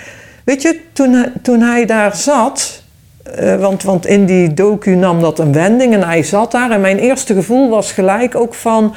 Weet 0.45 0.63
je, 0.63 0.81
toen, 0.93 1.13
hij- 1.13 1.33
toen 1.43 1.61
hij 1.61 1.85
daar 1.87 2.17
zat, 2.17 2.83
eh, 3.23 3.57
want, 3.57 3.83
want 3.83 4.07
in 4.07 4.25
die 4.27 4.55
docu 4.55 4.95
nam 4.97 5.21
dat 5.21 5.39
een 5.39 5.53
wending 5.53 5.95
en 5.95 6.03
hij 6.03 6.23
zat 6.23 6.51
daar. 6.53 6.71
En 6.71 6.81
mijn 6.81 6.99
eerste 6.99 7.35
gevoel 7.35 7.71
was 7.71 7.93
gelijk 7.93 8.35
ook 8.35 8.55
van, 8.55 8.95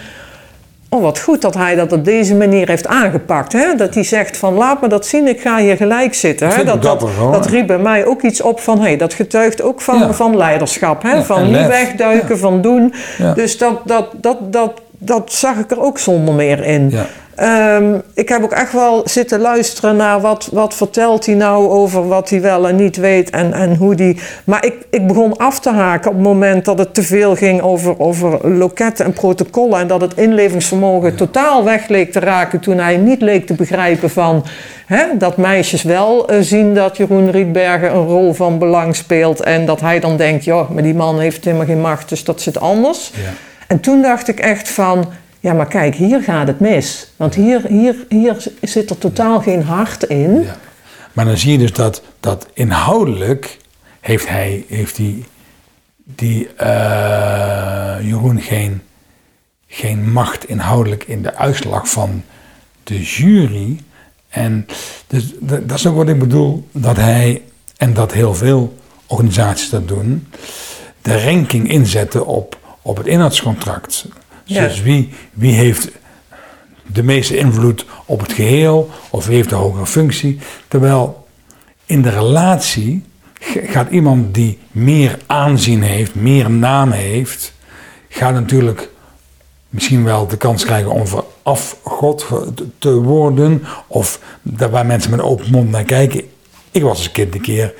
oh 0.89 1.01
wat 1.01 1.19
goed 1.19 1.41
dat 1.41 1.53
hij 1.53 1.75
dat 1.75 1.91
op 1.91 2.05
deze 2.05 2.35
manier 2.35 2.67
heeft 2.67 2.87
aangepakt. 2.87 3.53
Hè? 3.53 3.75
Dat 3.75 3.93
hij 3.93 4.03
zegt 4.03 4.37
van, 4.37 4.53
laat 4.53 4.81
me 4.81 4.87
dat 4.87 5.05
zien, 5.05 5.27
ik 5.27 5.41
ga 5.41 5.57
hier 5.57 5.75
gelijk 5.75 6.13
zitten. 6.13 6.47
Dat 6.47 6.57
Hè? 6.57 6.63
Dat, 6.63 6.81
dat, 6.81 6.99
dapper, 6.99 7.31
dat 7.31 7.45
riep 7.45 7.67
bij 7.67 7.77
mij 7.79 8.05
ook 8.05 8.21
iets 8.21 8.41
op 8.41 8.59
van, 8.59 8.81
hey, 8.81 8.97
dat 8.97 9.13
getuigt 9.13 9.61
ook 9.61 9.81
van, 9.81 9.99
Ja. 9.99 10.13
van 10.13 10.37
leiderschap. 10.37 11.03
Hè? 11.03 11.11
Ja, 11.11 11.23
van 11.23 11.43
niet 11.43 11.67
wegduiken, 11.67 12.37
van 12.37 12.61
doen. 12.61 12.93
Dus 13.35 13.57
dat, 13.57 13.81
dat, 13.85 14.07
dat, 14.13 14.53
dat, 14.53 14.71
dat 14.97 15.33
zag 15.33 15.57
ik 15.57 15.71
er 15.71 15.81
ook 15.81 15.99
zonder 15.99 16.33
meer 16.33 16.63
in. 16.63 16.89
Ja. 16.89 17.05
Ehm, 17.37 17.97
ik 18.13 18.29
heb 18.29 18.43
ook 18.43 18.51
echt 18.51 18.73
wel 18.73 19.01
zitten 19.05 19.39
luisteren 19.39 19.95
naar 19.95 20.21
wat, 20.21 20.49
wat 20.51 20.73
vertelt 20.73 21.25
hij 21.25 21.35
nou 21.35 21.69
over 21.69 22.07
wat 22.07 22.29
hij 22.29 22.41
wel 22.41 22.67
en 22.67 22.75
niet 22.75 22.95
weet 22.95 23.29
en, 23.29 23.53
en 23.53 23.75
hoe 23.75 23.95
die. 23.95 24.19
Maar 24.43 24.65
ik, 24.65 24.73
ik 24.89 25.07
begon 25.07 25.37
af 25.37 25.59
te 25.59 25.69
haken 25.71 26.09
op 26.09 26.15
het 26.15 26.25
moment 26.25 26.65
dat 26.65 26.77
het 26.77 26.93
te 26.93 27.03
veel 27.03 27.35
ging 27.35 27.61
over, 27.61 27.99
over 27.99 28.51
loketten 28.51 29.05
en 29.05 29.13
protocollen. 29.13 29.79
En 29.79 29.87
dat 29.87 30.01
het 30.01 30.13
inlevingsvermogen 30.15 31.15
totaal 31.15 31.63
weg 31.63 31.87
leek 31.87 32.11
te 32.11 32.19
raken 32.19 32.59
toen 32.59 32.77
hij 32.77 32.97
niet 32.97 33.21
leek 33.21 33.45
te 33.45 33.53
begrijpen 33.53 34.09
van 34.09 34.45
hè, 34.85 35.03
dat 35.17 35.37
meisjes 35.37 35.83
wel 35.83 36.27
eh, 36.27 36.37
zien 36.41 36.73
dat 36.73 36.97
Jeroen 36.97 37.31
Rietbergen 37.31 37.95
een 37.95 38.05
rol 38.05 38.33
van 38.33 38.59
belang 38.59 38.95
speelt. 38.95 39.41
En 39.41 39.65
dat 39.65 39.81
hij 39.81 39.99
dan 39.99 40.17
denkt, 40.17 40.43
ja, 40.43 40.67
maar 40.73 40.83
die 40.83 40.95
man 40.95 41.19
heeft 41.19 41.45
helemaal 41.45 41.65
geen 41.65 41.81
macht, 41.81 42.09
dus 42.09 42.23
dat 42.23 42.41
zit 42.41 42.59
anders. 42.59 43.11
Ja. 43.13 43.29
En 43.67 43.79
toen 43.79 44.01
dacht 44.01 44.27
ik 44.27 44.39
echt 44.39 44.69
van, 44.69 45.11
ja 45.39 45.53
maar 45.53 45.67
kijk, 45.67 45.95
hier 45.95 46.21
gaat 46.21 46.47
het 46.47 46.59
mis. 46.59 47.11
Want 47.15 47.35
hier, 47.35 47.61
hier, 47.67 47.95
hier 48.09 48.47
zit 48.61 48.89
er 48.89 48.97
totaal 48.97 49.41
geen 49.41 49.63
hart 49.63 50.03
in. 50.03 50.41
Ja. 50.41 50.57
Maar 51.13 51.25
dan 51.25 51.37
zie 51.37 51.51
je 51.51 51.57
dus 51.57 51.73
dat, 51.73 52.01
dat 52.19 52.47
inhoudelijk 52.53 53.57
heeft 53.99 54.27
hij, 54.27 54.65
heeft 54.67 54.95
die, 54.95 55.25
die 56.03 56.49
eh, 56.55 57.95
Jeroen 58.01 58.41
geen, 58.41 58.81
geen 59.67 60.11
macht 60.11 60.47
inhoudelijk 60.47 61.03
in 61.03 61.21
de 61.21 61.35
uitslag 61.35 61.89
van 61.89 62.23
de 62.83 63.01
jury. 63.01 63.79
En 64.29 64.67
dus, 65.07 65.33
dat 65.39 65.69
dat 65.69 65.77
is 65.77 65.87
ook 65.87 65.95
wat 65.95 66.09
ik 66.09 66.19
bedoel, 66.19 66.67
dat 66.71 66.95
hij, 66.95 67.41
en 67.77 67.93
dat 67.93 68.13
heel 68.13 68.35
veel 68.35 68.77
organisaties 69.07 69.69
dat 69.69 69.87
doen, 69.87 70.27
de 71.01 71.23
ranking 71.23 71.69
inzetten 71.69 72.25
op, 72.25 72.57
op 72.87 72.97
het 72.97 73.07
inhoudscontract. 73.07 74.05
Ja. 74.43 74.67
Dus 74.67 74.81
wie, 74.81 75.09
wie 75.33 75.53
heeft 75.53 75.89
de 76.85 77.03
meeste 77.03 77.37
invloed 77.37 77.85
op 78.05 78.19
het 78.19 78.33
geheel 78.33 78.89
of 79.09 79.25
wie 79.25 79.35
heeft 79.35 79.49
de 79.49 79.55
hogere 79.55 79.85
functie. 79.85 80.39
Terwijl 80.67 81.27
in 81.85 82.01
de 82.01 82.09
relatie 82.09 83.03
gaat 83.67 83.89
iemand 83.89 84.33
die 84.33 84.59
meer 84.71 85.19
aanzien 85.25 85.81
heeft, 85.81 86.15
meer 86.15 86.51
naam 86.51 86.91
heeft, 86.91 87.53
gaat 88.09 88.33
natuurlijk 88.33 88.89
misschien 89.69 90.03
wel 90.03 90.27
de 90.27 90.37
kans 90.37 90.65
krijgen 90.65 90.91
om 90.91 91.07
verafgod 91.07 92.25
te 92.79 92.93
worden. 92.93 93.63
Of 93.87 94.19
daar 94.41 94.69
waar 94.69 94.85
mensen 94.85 95.11
met 95.11 95.21
open 95.21 95.51
mond 95.51 95.69
naar 95.69 95.83
kijken. 95.83 96.21
Ik 96.71 96.81
was 96.81 96.97
als 96.97 97.11
kind 97.11 97.35
een 97.35 97.41
keer 97.41 97.73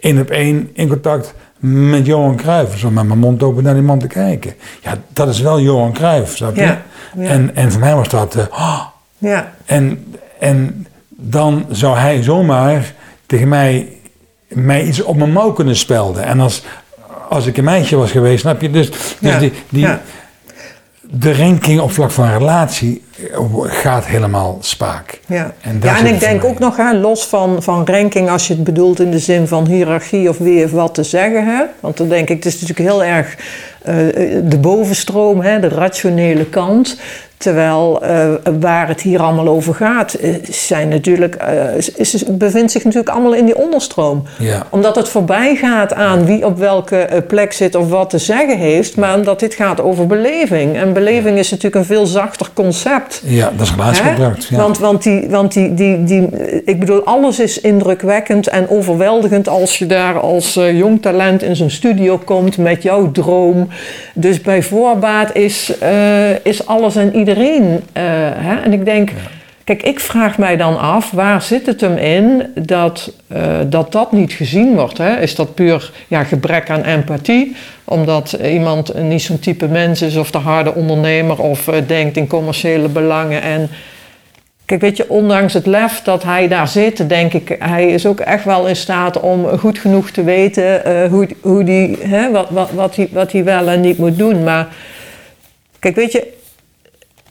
één 0.00 0.20
op 0.20 0.30
één 0.30 0.70
in 0.72 0.88
contact 0.88 1.34
met 1.58 2.06
Johan 2.06 2.36
Cruijff. 2.36 2.78
Zo 2.78 2.90
met 2.90 3.06
mijn 3.06 3.18
mond 3.18 3.42
open 3.42 3.62
naar 3.62 3.74
die 3.74 3.82
man 3.82 3.98
te 3.98 4.06
kijken. 4.06 4.54
Ja, 4.82 4.94
dat 5.12 5.28
is 5.28 5.40
wel 5.40 5.60
Johan 5.60 5.92
Cruijff, 5.92 6.36
snap 6.36 6.54
je? 6.56 6.62
Ja, 6.62 6.82
ja. 7.16 7.28
En, 7.28 7.50
en 7.54 7.72
voor 7.72 7.80
mij 7.80 7.94
was 7.94 8.08
dat... 8.08 8.34
eh, 8.34 8.44
oh, 8.50 8.80
Ja, 9.18 9.52
en, 9.64 10.14
en 10.38 10.86
dan 11.08 11.66
zou 11.70 11.96
hij 11.98 12.22
zomaar 12.22 12.94
tegen 13.26 13.48
mij, 13.48 13.88
mij 14.48 14.84
iets 14.84 15.02
op 15.02 15.16
mijn 15.16 15.32
mouw 15.32 15.52
kunnen 15.52 15.76
spelden. 15.76 16.24
En 16.24 16.40
als, 16.40 16.62
als 17.28 17.46
ik 17.46 17.56
een 17.56 17.64
meisje 17.64 17.96
was 17.96 18.10
geweest, 18.10 18.40
snap 18.40 18.60
je? 18.60 18.70
Dus, 18.70 18.90
dus 18.90 19.16
Ja, 19.20 19.38
die, 19.38 19.52
die, 19.68 19.88
de 21.00 21.36
ranking 21.36 21.80
op 21.80 21.92
vlak 21.92 22.10
van 22.10 22.28
relatie 22.30 23.02
gaat 23.64 24.06
helemaal 24.06 24.58
spaak. 24.60 25.20
ja. 25.26 25.52
En 25.60 25.78
ja, 25.82 25.98
en 25.98 26.06
ik 26.06 26.20
denk 26.20 26.40
mij. 26.42 26.50
ook 26.50 26.58
nog, 26.58 26.76
hè, 26.76 26.92
los 26.94 27.26
van, 27.26 27.62
van 27.62 27.86
ranking, 27.86 28.30
als 28.30 28.46
je 28.46 28.54
het 28.54 28.64
bedoelt 28.64 29.00
in 29.00 29.10
de 29.10 29.18
zin 29.18 29.48
van 29.48 29.66
hiërarchie 29.66 30.28
of 30.28 30.38
wie 30.38 30.58
heeft 30.58 30.72
wat 30.72 30.94
te 30.94 31.02
zeggen. 31.02 31.44
Hè? 31.46 31.62
Want 31.80 31.96
dan 31.96 32.08
denk 32.08 32.28
ik, 32.28 32.36
het 32.36 32.54
is 32.54 32.60
natuurlijk 32.60 32.88
heel 32.88 33.04
erg 33.04 33.36
eh, 33.82 33.94
de 34.44 34.58
bovenstroom, 34.60 35.40
hè, 35.40 35.60
de 35.60 35.68
rationele 35.68 36.44
kant. 36.44 37.00
Terwijl 37.38 38.02
eh, 38.02 38.28
waar 38.60 38.88
het 38.88 39.00
hier 39.00 39.20
allemaal 39.22 39.48
over 39.48 39.74
gaat, 39.74 40.14
eh, 40.14 40.34
zijn 40.50 40.88
natuurlijk, 40.88 41.36
is, 41.76 41.90
is- 41.90 42.24
bevindt 42.28 42.72
zich 42.72 42.84
natuurlijk 42.84 43.12
allemaal 43.12 43.34
in 43.34 43.44
die 43.44 43.56
onderstroom. 43.56 44.22
Ja. 44.38 44.66
Omdat 44.70 44.96
het 44.96 45.08
voorbij 45.08 45.56
gaat 45.56 45.92
aan 45.94 46.24
wie 46.24 46.46
op 46.46 46.58
welke 46.58 47.24
plek 47.28 47.52
zit 47.52 47.74
of 47.74 47.88
wat 47.88 48.10
te 48.10 48.18
zeggen 48.18 48.58
heeft, 48.58 48.96
maar 48.96 49.14
omdat 49.14 49.40
dit 49.40 49.54
gaat 49.54 49.80
over 49.80 50.06
beleving. 50.06 50.76
En 50.76 50.92
beleving 50.92 51.38
is 51.38 51.50
natuurlijk 51.50 51.74
een 51.76 51.84
veel 51.84 52.06
zachter 52.06 52.48
concept. 52.54 53.05
Ja, 53.24 53.52
dat 53.56 53.66
is 53.66 53.72
relatiecontract. 53.74 54.44
Ja. 54.48 54.56
Want, 54.56 54.78
want, 54.78 55.02
die, 55.02 55.26
want 55.28 55.52
die, 55.52 55.74
die, 55.74 56.04
die, 56.04 56.28
ik 56.64 56.78
bedoel, 56.80 57.04
alles 57.04 57.38
is 57.38 57.60
indrukwekkend 57.60 58.48
en 58.48 58.68
overweldigend 58.68 59.48
als 59.48 59.78
je 59.78 59.86
daar 59.86 60.20
als 60.20 60.56
eh, 60.56 60.78
jong 60.78 61.02
talent 61.02 61.42
in 61.42 61.56
zo'n 61.56 61.70
studio 61.70 62.18
komt 62.18 62.58
met 62.58 62.82
jouw 62.82 63.10
droom. 63.10 63.68
Dus 64.14 64.40
bij 64.40 64.62
voorbaat 64.62 65.34
is, 65.34 65.78
eh, 65.78 66.44
is 66.44 66.66
alles 66.66 66.96
en 66.96 67.16
iedereen. 67.16 67.80
eh, 67.92 68.02
hè? 68.34 68.56
En 68.60 68.72
ik 68.72 68.84
denk, 68.84 69.10
kijk, 69.66 69.82
ik 69.82 70.00
vraag 70.00 70.38
mij 70.38 70.56
dan 70.56 70.78
af, 70.78 71.10
waar 71.10 71.42
zit 71.42 71.66
het 71.66 71.80
hem 71.80 71.96
in 71.96 72.46
dat 72.54 73.12
eh, 73.28 73.58
dat, 73.66 73.92
dat 73.92 74.12
niet 74.12 74.32
gezien 74.32 74.74
wordt? 74.74 74.98
Hè? 74.98 75.20
Is 75.20 75.34
dat 75.34 75.54
puur 75.54 75.92
ja, 76.08 76.24
gebrek 76.24 76.70
aan 76.70 76.82
empathie? 76.82 77.56
Omdat 77.84 78.32
iemand 78.32 79.02
niet 79.02 79.22
zo'n 79.22 79.38
type 79.38 79.68
mens 79.68 80.02
is 80.02 80.16
of 80.16 80.30
de 80.30 80.38
harde 80.38 80.74
ondernemer 80.74 81.42
of 81.42 81.68
eh, 81.68 81.82
denkt 81.86 82.16
in 82.16 82.26
commerciële 82.26 82.88
belangen 82.88 83.42
en 83.42 83.70
Kijk, 84.64 84.80
weet 84.80 84.96
je, 84.96 85.10
ondanks 85.10 85.52
het 85.52 85.66
lef 85.66 86.02
dat 86.02 86.22
hij 86.22 86.48
daar 86.48 86.68
zit, 86.68 87.08
denk 87.08 87.32
ik, 87.32 87.56
hij 87.58 87.90
is 87.90 88.06
ook 88.06 88.20
echt 88.20 88.44
wel 88.44 88.66
in 88.66 88.76
staat 88.76 89.20
om 89.20 89.58
goed 89.58 89.78
genoeg 89.78 90.10
te 90.10 90.24
weten 90.24 90.84
eh, 90.84 91.08
hoe, 91.10 91.28
hoe 91.40 91.64
die, 91.64 91.96
hè, 92.00 92.30
wat, 92.30 92.50
wat, 92.50 92.70
wat, 92.70 92.96
hij, 92.96 93.08
wat 93.12 93.32
hij 93.32 93.44
wel 93.44 93.68
en 93.68 93.80
niet 93.80 93.98
moet 93.98 94.18
doen. 94.18 94.44
Maar 94.44 94.68
kijk, 95.78 95.96
weet 95.96 96.12
je, 96.12 96.32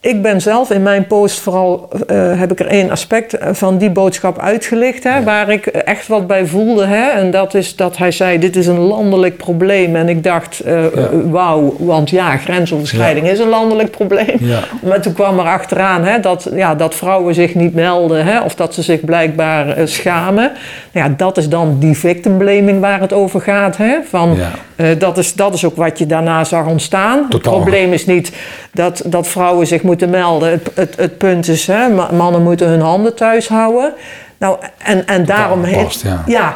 ik 0.06 0.22
ben 0.22 0.42
zelf 0.42 0.70
in 0.72 0.84
mijn 0.84 1.08
post 1.08 1.40
vooral, 1.40 1.90
eh, 2.08 2.40
heb 2.40 2.52
ik 2.52 2.60
er 2.60 2.68
één 2.68 2.90
aspect 2.90 3.38
van 3.52 3.78
die 3.78 3.90
boodschap 3.90 4.40
uitgelicht, 4.40 5.04
hè, 5.04 5.24
waar 5.24 5.50
ik 5.50 5.66
echt 5.66 6.08
wat 6.08 6.28
bij 6.28 6.46
voelde. 6.46 6.86
Hè, 6.86 7.10
en 7.10 7.32
dat 7.32 7.54
is 7.54 7.76
dat 7.76 7.98
hij 7.98 8.12
zei, 8.12 8.40
dit 8.40 8.56
is 8.56 8.68
een 8.68 8.80
landelijk 8.80 9.38
probleem. 9.38 9.96
En 9.96 10.10
ik 10.10 10.24
dacht, 10.24 10.60
eh, 10.60 10.84
Ja. 10.96 11.10
wauw, 11.30 11.76
want 11.80 12.10
ja, 12.10 12.38
grensoverschrijding 12.38 13.28
is 13.28 13.40
een 13.40 13.48
landelijk 13.50 13.92
probleem. 13.92 14.40
Maar 14.82 15.02
toen 15.02 15.14
kwam 15.14 15.40
er 15.40 15.46
achteraan 15.46 16.04
hè, 16.04 16.20
dat, 16.20 16.50
ja, 16.56 16.76
dat 16.76 16.96
vrouwen 16.96 17.34
zich 17.34 17.56
niet 17.56 17.74
melden 17.74 18.26
hè, 18.26 18.42
of 18.42 18.56
dat 18.56 18.74
ze 18.74 18.82
zich 18.82 19.06
blijkbaar 19.06 19.70
eh, 19.70 19.86
schamen. 19.86 20.52
Nou 20.92 21.10
ja, 21.10 21.14
dat 21.18 21.38
is 21.38 21.50
dan 21.50 21.76
die 21.80 21.98
victim 21.98 22.38
blaming 22.38 22.80
waar 22.80 23.02
het 23.02 23.14
over 23.14 23.42
gaat. 23.42 23.78
Hè, 23.78 23.96
van, 24.10 24.38
eh, 24.76 24.88
dat, 24.98 25.18
is, 25.18 25.34
dat 25.34 25.54
is 25.54 25.66
ook 25.66 25.76
wat 25.76 26.00
je 26.00 26.06
daarna 26.06 26.44
zag 26.44 26.66
ontstaan. 26.66 27.26
Totaal. 27.30 27.54
Het 27.54 27.62
probleem 27.62 27.94
is 27.94 28.06
niet 28.06 28.32
dat, 28.74 29.02
dat 29.06 29.28
vrouwen 29.28 29.68
zich 29.68 29.82
moeten 29.82 29.94
melden. 30.08 30.50
Het, 30.50 30.70
het, 30.74 30.96
het 30.98 31.18
punt 31.18 31.48
is, 31.48 31.68
hè, 31.68 31.90
ma- 31.90 32.12
mannen 32.12 32.44
moeten 32.44 32.68
hun 32.68 32.82
handen 32.82 33.16
thuis 33.16 33.48
houden. 33.48 33.94
Nou, 34.38 34.58
en, 34.78 35.08
en 35.08 35.26
daarom 35.26 35.64
gepast, 35.64 36.02
ja. 36.04 36.24
ja. 36.26 36.56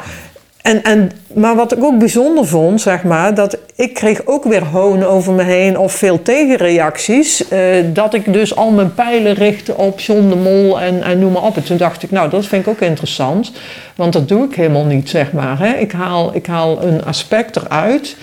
En, 0.62 0.84
en, 0.84 1.12
maar 1.34 1.56
wat 1.56 1.72
ik 1.72 1.84
ook 1.84 1.98
bijzonder 1.98 2.48
vond, 2.48 2.82
zeg 2.82 3.04
maar, 3.04 3.34
dat 3.34 3.58
ik 3.76 3.94
kreeg 3.94 4.26
ook 4.26 4.44
weer 4.44 4.64
hoon 4.64 5.04
over 5.04 5.34
me 5.34 5.44
heen 5.44 5.78
of 5.78 5.92
veel 5.94 6.22
tegenreacties. 6.22 7.48
eh, 7.48 7.60
dat 7.94 8.14
ik 8.14 8.34
dus 8.34 8.56
al 8.56 8.72
mijn 8.72 8.94
pijlen 8.94 9.34
richtte 9.34 9.76
op 9.76 10.00
John 10.00 10.30
de 10.30 10.36
Mol 10.36 10.80
en, 10.82 11.04
en 11.04 11.20
noem 11.20 11.32
maar 11.32 11.44
op. 11.44 11.56
En 11.56 11.64
toen 11.64 11.78
dacht 11.78 12.04
ik, 12.04 12.12
nou, 12.12 12.30
dat 12.30 12.46
vind 12.46 12.62
ik 12.66 12.72
ook 12.72 12.80
interessant. 12.82 13.52
Want 13.96 14.14
dat 14.14 14.28
doe 14.28 14.46
ik 14.46 14.56
helemaal 14.56 14.86
niet, 14.86 15.10
zeg 15.10 15.32
maar. 15.32 15.60
Hè. 15.60 15.74
Ik, 15.74 15.92
haal, 15.92 16.36
ik 16.36 16.46
haal 16.46 16.84
een 16.84 17.06
aspect 17.06 17.56
eruit. 17.56 18.16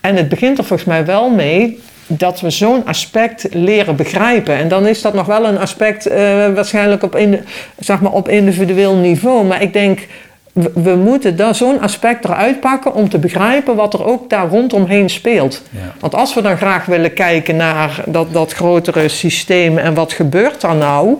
En 0.00 0.16
het 0.16 0.28
begint 0.28 0.58
er 0.58 0.64
volgens 0.64 0.88
mij 0.88 1.04
wel 1.04 1.30
mee 1.30 1.82
dat 2.06 2.40
we 2.40 2.50
zo'n 2.50 2.84
aspect 2.84 3.46
leren 3.50 3.96
begrijpen. 3.96 4.54
En 4.54 4.68
dan 4.68 4.86
is 4.86 5.02
dat 5.02 5.14
nog 5.14 5.26
wel 5.26 5.46
een 5.46 5.58
aspect 5.58 6.06
eh, 6.06 6.18
waarschijnlijk 6.54 7.02
op, 7.02 7.16
in, 7.16 7.40
zeg 7.78 8.00
maar 8.00 8.12
op 8.12 8.28
individueel 8.28 8.94
niveau. 8.94 9.44
Maar 9.44 9.62
ik 9.62 9.72
denk, 9.72 10.06
we, 10.52 10.70
we 10.74 10.94
moeten 10.94 11.36
daar 11.36 11.54
zo'n 11.54 11.80
aspect 11.80 12.24
eruit 12.24 12.60
pakken 12.60 12.94
om 12.94 13.08
te 13.08 13.18
begrijpen 13.18 13.76
wat 13.76 13.94
er 13.94 14.04
ook 14.04 14.30
daar 14.30 14.48
rondomheen 14.48 15.10
speelt. 15.10 15.62
Ja. 15.70 15.94
Want 16.00 16.14
als 16.14 16.34
we 16.34 16.42
dan 16.42 16.56
graag 16.56 16.84
willen 16.84 17.12
kijken 17.12 17.56
naar 17.56 18.04
dat, 18.06 18.32
dat 18.32 18.52
grotere 18.52 19.08
systeem 19.08 19.78
en 19.78 19.94
wat 19.94 20.12
gebeurt 20.12 20.60
daar 20.60 20.76
nou... 20.76 21.14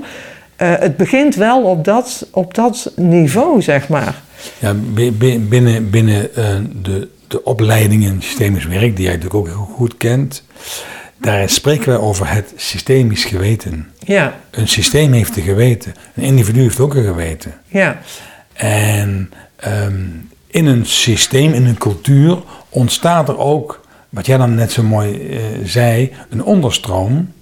eh, 0.56 0.72
het 0.78 0.96
begint 0.96 1.34
wel 1.34 1.62
op 1.62 1.84
dat, 1.84 2.26
op 2.30 2.54
dat 2.54 2.92
niveau, 2.96 3.62
zeg 3.62 3.88
maar. 3.88 4.14
Ja, 4.58 4.74
binnen, 5.48 5.90
binnen 5.90 6.28
uh, 6.38 6.44
de, 6.82 7.08
de 7.28 7.44
opleidingen 7.44 8.22
systemisch 8.22 8.66
werk, 8.66 8.96
die 8.96 9.04
jij 9.04 9.16
natuurlijk 9.16 9.34
ook 9.34 9.46
heel 9.46 9.74
goed 9.74 9.96
kent, 9.96 10.42
daar 11.16 11.48
spreken 11.48 11.92
we 11.92 12.00
over 12.00 12.30
het 12.32 12.52
systemisch 12.56 13.24
geweten. 13.24 13.90
Ja. 14.04 14.40
Een 14.50 14.68
systeem 14.68 15.12
heeft 15.12 15.36
een 15.36 15.42
geweten, 15.42 15.94
een 16.14 16.22
individu 16.22 16.60
heeft 16.60 16.80
ook 16.80 16.94
een 16.94 17.04
geweten. 17.04 17.54
Ja. 17.66 18.00
En 18.52 19.30
um, 19.66 20.28
in 20.46 20.66
een 20.66 20.86
systeem, 20.86 21.52
in 21.52 21.66
een 21.66 21.78
cultuur, 21.78 22.38
ontstaat 22.68 23.28
er 23.28 23.38
ook, 23.38 23.86
wat 24.08 24.26
jij 24.26 24.36
dan 24.36 24.54
net 24.54 24.72
zo 24.72 24.82
mooi 24.82 25.28
uh, 25.28 25.38
zei, 25.64 26.12
een 26.30 26.42
onderstroom. 26.42 27.32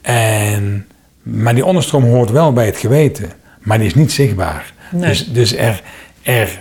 En, 0.00 0.86
maar 1.22 1.54
die 1.54 1.64
onderstroom 1.64 2.04
hoort 2.04 2.30
wel 2.30 2.52
bij 2.52 2.66
het 2.66 2.76
geweten, 2.76 3.30
maar 3.60 3.78
die 3.78 3.86
is 3.86 3.94
niet 3.94 4.12
zichtbaar. 4.12 4.72
Nee. 4.90 5.08
Dus, 5.08 5.32
dus 5.32 5.56
er, 5.56 5.82
er, 6.22 6.58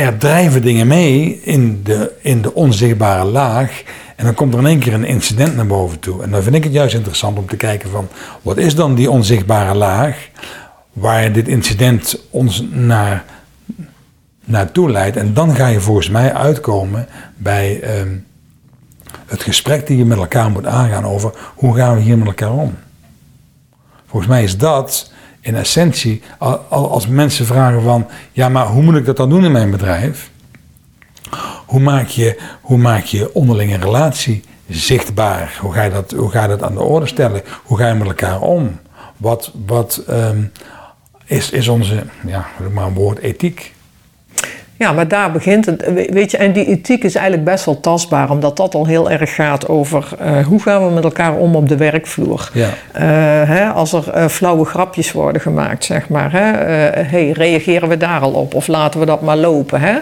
er 0.00 0.16
drijven 0.16 0.62
dingen 0.62 0.86
mee 0.86 1.40
in 1.42 1.82
de, 1.82 2.12
in 2.20 2.42
de 2.42 2.54
onzichtbare 2.54 3.24
laag. 3.24 3.82
En 4.16 4.24
dan 4.24 4.34
komt 4.34 4.52
er 4.52 4.58
in 4.58 4.66
één 4.66 4.78
keer 4.78 4.94
een 4.94 5.04
incident 5.04 5.56
naar 5.56 5.66
boven 5.66 5.98
toe. 5.98 6.22
En 6.22 6.30
dan 6.30 6.42
vind 6.42 6.54
ik 6.54 6.64
het 6.64 6.72
juist 6.72 6.94
interessant 6.94 7.38
om 7.38 7.46
te 7.46 7.56
kijken 7.56 7.90
van... 7.90 8.08
wat 8.42 8.56
is 8.56 8.74
dan 8.74 8.94
die 8.94 9.10
onzichtbare 9.10 9.74
laag... 9.74 10.28
waar 10.92 11.32
dit 11.32 11.48
incident 11.48 12.20
ons 12.30 12.64
naar, 12.70 13.24
naartoe 14.44 14.90
leidt. 14.90 15.16
En 15.16 15.34
dan 15.34 15.54
ga 15.54 15.66
je 15.66 15.80
volgens 15.80 16.08
mij 16.08 16.34
uitkomen 16.34 17.06
bij 17.36 17.98
um, 18.00 18.26
het 19.26 19.42
gesprek 19.42 19.86
die 19.86 19.96
je 19.96 20.04
met 20.04 20.18
elkaar 20.18 20.50
moet 20.50 20.66
aangaan... 20.66 21.06
over 21.06 21.32
hoe 21.54 21.76
gaan 21.76 21.94
we 21.94 22.00
hier 22.00 22.18
met 22.18 22.26
elkaar 22.26 22.52
om. 22.52 22.74
Volgens 24.06 24.32
mij 24.32 24.42
is 24.42 24.58
dat 24.58 25.12
in 25.44 25.56
essentie... 25.56 26.22
als 26.68 27.06
mensen 27.06 27.46
vragen 27.46 27.82
van... 27.82 28.06
ja, 28.32 28.48
maar 28.48 28.66
hoe 28.66 28.82
moet 28.82 28.96
ik 28.96 29.04
dat 29.04 29.16
dan 29.16 29.28
doen 29.30 29.44
in 29.44 29.52
mijn 29.52 29.70
bedrijf... 29.70 30.32
Hoe 31.66 31.80
maak 31.80 32.06
je, 32.06 32.40
hoe 32.60 32.78
maak 32.78 33.04
je 33.04 33.34
onderlinge 33.34 33.76
relatie 33.76 34.42
zichtbaar? 34.68 35.58
Hoe 35.60 35.72
ga, 35.72 35.82
je 35.82 35.90
dat, 35.90 36.10
hoe 36.10 36.30
ga 36.30 36.42
je 36.42 36.48
dat 36.48 36.62
aan 36.62 36.74
de 36.74 36.82
orde 36.82 37.06
stellen? 37.06 37.42
Hoe 37.62 37.78
ga 37.78 37.88
je 37.88 37.94
met 37.94 38.06
elkaar 38.06 38.40
om? 38.40 38.78
Wat, 39.16 39.52
wat 39.66 40.02
um, 40.10 40.52
is, 41.24 41.50
is 41.50 41.68
onze, 41.68 42.04
ja, 42.26 42.46
maar 42.72 42.86
een 42.86 42.94
woord, 42.94 43.18
ethiek? 43.18 43.73
Ja, 44.76 44.92
maar 44.92 45.08
daar 45.08 45.32
begint 45.32 45.66
het. 45.66 45.92
Weet 46.10 46.30
je, 46.30 46.36
en 46.36 46.52
die 46.52 46.66
ethiek 46.66 47.04
is 47.04 47.14
eigenlijk 47.14 47.44
best 47.44 47.64
wel 47.64 47.80
tastbaar, 47.80 48.30
omdat 48.30 48.56
dat 48.56 48.74
al 48.74 48.86
heel 48.86 49.10
erg 49.10 49.34
gaat 49.34 49.68
over 49.68 50.08
uh, 50.22 50.46
hoe 50.46 50.60
gaan 50.60 50.86
we 50.86 50.92
met 50.92 51.04
elkaar 51.04 51.36
om 51.36 51.56
op 51.56 51.68
de 51.68 51.76
werkvloer. 51.76 52.50
Ja. 52.52 52.68
Uh, 52.68 52.72
hè, 53.48 53.66
als 53.68 53.92
er 53.92 54.04
uh, 54.16 54.26
flauwe 54.28 54.64
grapjes 54.64 55.12
worden 55.12 55.42
gemaakt, 55.42 55.84
zeg 55.84 56.08
maar. 56.08 56.32
Hè, 56.32 56.44
hey, 57.02 57.30
reageren 57.30 57.88
we 57.88 57.96
daar 57.96 58.20
al 58.20 58.32
op 58.32 58.54
of 58.54 58.66
laten 58.66 59.00
we 59.00 59.06
dat 59.06 59.20
maar 59.20 59.36
lopen? 59.36 59.80
Hè? 59.80 59.92
Ja. 59.92 60.00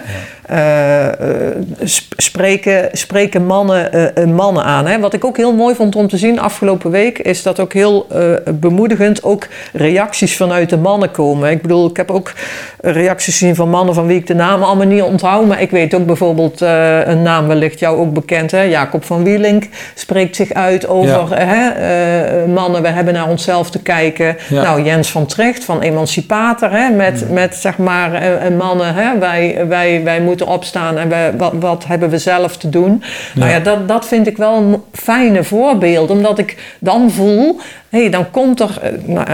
Spreken, 2.17 2.89
spreken 2.93 3.47
mannen 3.47 4.13
mannen 4.35 4.65
aan. 4.65 4.87
Hè? 4.87 5.01
Wat 5.01 5.13
ik 5.13 5.25
ook 5.25 5.37
heel 5.37 5.55
mooi 5.55 5.75
vond 5.75 5.97
om 5.97 6.09
te 6.09 6.17
zien 6.17 6.41
afgelopen 6.41 6.91
week, 6.91 7.19
is 7.19 7.43
dat 7.43 7.61
ook 7.61 7.73
heel 7.73 8.07
bemoedigend 8.55 9.23
ook 9.23 9.47
reacties 9.73 10.37
vanuit 10.37 10.71
de 10.71 10.77
mannen 10.77 11.11
komen. 11.11 11.51
Ik 11.51 11.63
bedoel, 11.63 11.89
ik 11.89 11.97
heb 11.97 12.11
ook 12.11 12.33
reacties 12.81 13.39
gezien 13.39 13.55
van 13.55 13.69
mannen 13.69 13.95
van 13.95 14.07
wie 14.07 14.17
ik 14.19 14.27
de 14.27 14.35
naam 14.35 14.63
allemaal 14.63 14.87
niet 14.87 15.03
onthouden. 15.03 15.49
Maar 15.49 15.61
ik 15.61 15.71
weet 15.71 15.95
ook 15.95 16.07
bijvoorbeeld 16.07 16.61
een 16.61 17.23
naam 17.23 17.47
wellicht 17.47 17.79
jou 17.79 17.99
ook 17.99 18.13
bekend. 18.13 18.51
Hè? 18.51 18.63
Jacob 18.63 19.05
van 19.05 19.25
Wielink 19.25 19.69
spreekt 19.95 20.37
zich 20.37 20.53
uit 20.53 20.87
over 20.89 21.41
ja. 21.41 21.47
hè, 21.47 22.47
mannen. 22.47 22.83
We 22.83 22.89
hebben 22.89 23.15
naar 23.15 23.29
onszelf 23.29 23.71
te 23.71 23.83
kijken. 23.83 24.37
Ja. 24.49 24.63
Nou, 24.63 24.83
Jens 24.83 25.11
van 25.11 25.27
Trecht 25.27 25.65
van 25.65 25.81
Emancipator. 25.81 26.71
Hè? 26.71 26.89
Met, 26.89 27.11
Mm. 27.29 27.35
met 27.35 27.55
zeg 27.55 27.79
maar 27.79 28.23
mannen. 28.57 28.95
Hè? 28.95 29.19
Wij, 29.19 29.65
wij, 29.69 30.05
wij 30.05 30.21
moeten 30.21 30.32
opstaan 30.41 30.99
en 30.99 31.09
wij, 31.09 31.37
wat, 31.37 31.53
wat 31.61 31.85
hebben 31.87 32.11
we 32.11 32.19
zelf 32.19 32.57
te 32.57 32.69
doen. 32.69 33.03
Nou 33.35 33.51
ja, 33.51 33.59
dat, 33.61 33.89
dat 33.89 34.07
vind 34.07 34.27
ik 34.27 34.37
wel 34.37 34.55
een 34.55 34.77
fijne 34.93 35.45
voorbeeld. 35.45 36.11
Omdat 36.11 36.39
ik 36.39 36.75
dan 36.79 37.11
voel 37.11 37.61
hey, 37.89 38.11
dan 38.11 38.31
komt 38.31 38.61
er, 38.61 38.81
nou, 39.05 39.27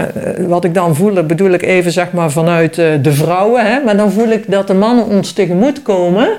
wat 0.47 0.63
ik 0.63 0.73
dan 0.73 0.95
voel, 0.95 1.23
bedoel 1.23 1.51
ik 1.51 1.61
even 1.61 1.91
zeg 1.91 2.11
maar 2.11 2.31
vanuit 2.31 2.75
de 2.75 3.11
vrouwen, 3.13 3.65
hè, 3.65 3.83
maar 3.83 3.97
dan 3.97 4.11
voel 4.11 4.27
ik 4.27 4.43
dat 4.51 4.67
de 4.67 4.73
mannen 4.73 5.05
ons 5.05 5.31
tegemoet 5.31 5.81
komen 5.81 6.29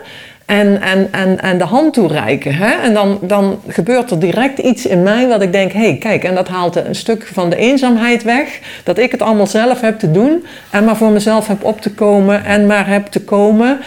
en, 0.50 0.80
en, 0.80 1.08
en, 1.10 1.40
en 1.40 1.58
de 1.58 1.64
hand 1.64 1.94
toereiken. 1.94 2.54
Hè? 2.54 2.70
En 2.82 2.94
dan, 2.94 3.18
dan 3.22 3.60
gebeurt 3.68 4.10
er 4.10 4.18
direct 4.18 4.58
iets 4.58 4.86
in 4.86 5.02
mij 5.02 5.28
wat 5.28 5.42
ik 5.42 5.52
denk, 5.52 5.72
hé, 5.72 5.80
hey, 5.80 5.96
kijk, 5.98 6.24
en 6.24 6.34
dat 6.34 6.48
haalt 6.48 6.76
een 6.76 6.94
stuk 6.94 7.26
van 7.32 7.50
de 7.50 7.56
eenzaamheid 7.56 8.22
weg, 8.22 8.58
dat 8.84 8.98
ik 8.98 9.10
het 9.10 9.22
allemaal 9.22 9.46
zelf 9.46 9.80
heb 9.80 9.98
te 9.98 10.10
doen 10.10 10.44
en 10.70 10.84
maar 10.84 10.96
voor 10.96 11.10
mezelf 11.10 11.46
heb 11.46 11.64
op 11.64 11.80
te 11.80 11.90
komen 11.90 12.44
en 12.44 12.66
maar 12.66 12.88
heb 12.88 13.06
te 13.06 13.20
komen. 13.20 13.80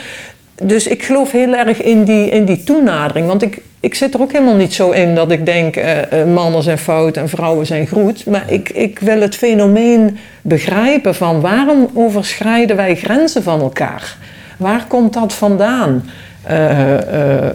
Dus 0.63 0.87
ik 0.87 1.03
geloof 1.03 1.31
heel 1.31 1.53
erg 1.55 1.81
in 1.81 2.03
die, 2.03 2.29
in 2.29 2.45
die 2.45 2.63
toenadering. 2.63 3.27
Want 3.27 3.41
ik, 3.41 3.61
ik 3.79 3.93
zit 3.95 4.13
er 4.13 4.21
ook 4.21 4.31
helemaal 4.31 4.55
niet 4.55 4.73
zo 4.73 4.89
in 4.91 5.15
dat 5.15 5.31
ik 5.31 5.45
denk 5.45 5.75
uh, 5.77 5.83
uh, 6.13 6.25
mannen 6.33 6.63
zijn 6.63 6.77
fout 6.77 7.17
en 7.17 7.29
vrouwen 7.29 7.65
zijn 7.65 7.87
goed. 7.87 8.25
Maar 8.25 8.43
ik, 8.51 8.69
ik 8.69 8.99
wil 8.99 9.21
het 9.21 9.35
fenomeen 9.35 10.17
begrijpen 10.41 11.15
van 11.15 11.41
waarom 11.41 11.89
overschrijden 11.93 12.75
wij 12.75 12.95
grenzen 12.95 13.43
van 13.43 13.61
elkaar? 13.61 14.17
Waar 14.57 14.85
komt 14.87 15.13
dat 15.13 15.33
vandaan? 15.33 16.03
Uh, 16.51 16.57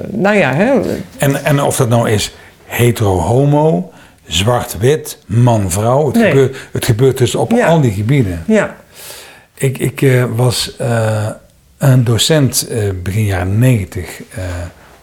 nou 0.08 0.36
ja, 0.36 0.54
hè. 0.54 0.80
En, 1.18 1.44
en 1.44 1.62
of 1.62 1.76
dat 1.76 1.88
nou 1.88 2.10
is 2.10 2.34
hetero-homo, 2.66 3.90
zwart-wit, 4.26 5.18
man-vrouw. 5.26 6.06
Het, 6.06 6.16
Nee. 6.16 6.30
gebeurt, 6.30 6.56
het 6.72 6.84
gebeurt 6.84 7.18
dus 7.18 7.34
op 7.34 7.52
Ja. 7.52 7.66
al 7.66 7.80
die 7.80 7.92
gebieden. 7.92 8.42
Ja, 8.46 8.74
Ik, 9.54 9.78
ik 9.78 10.02
eh, 10.02 10.24
was 10.36 10.76
eh, 10.76 11.26
een 11.78 12.04
docent 12.04 12.68
eh, 12.68 12.90
begin 13.02 13.24
jaren 13.24 13.58
90 13.58 14.22
eh, 14.30 14.44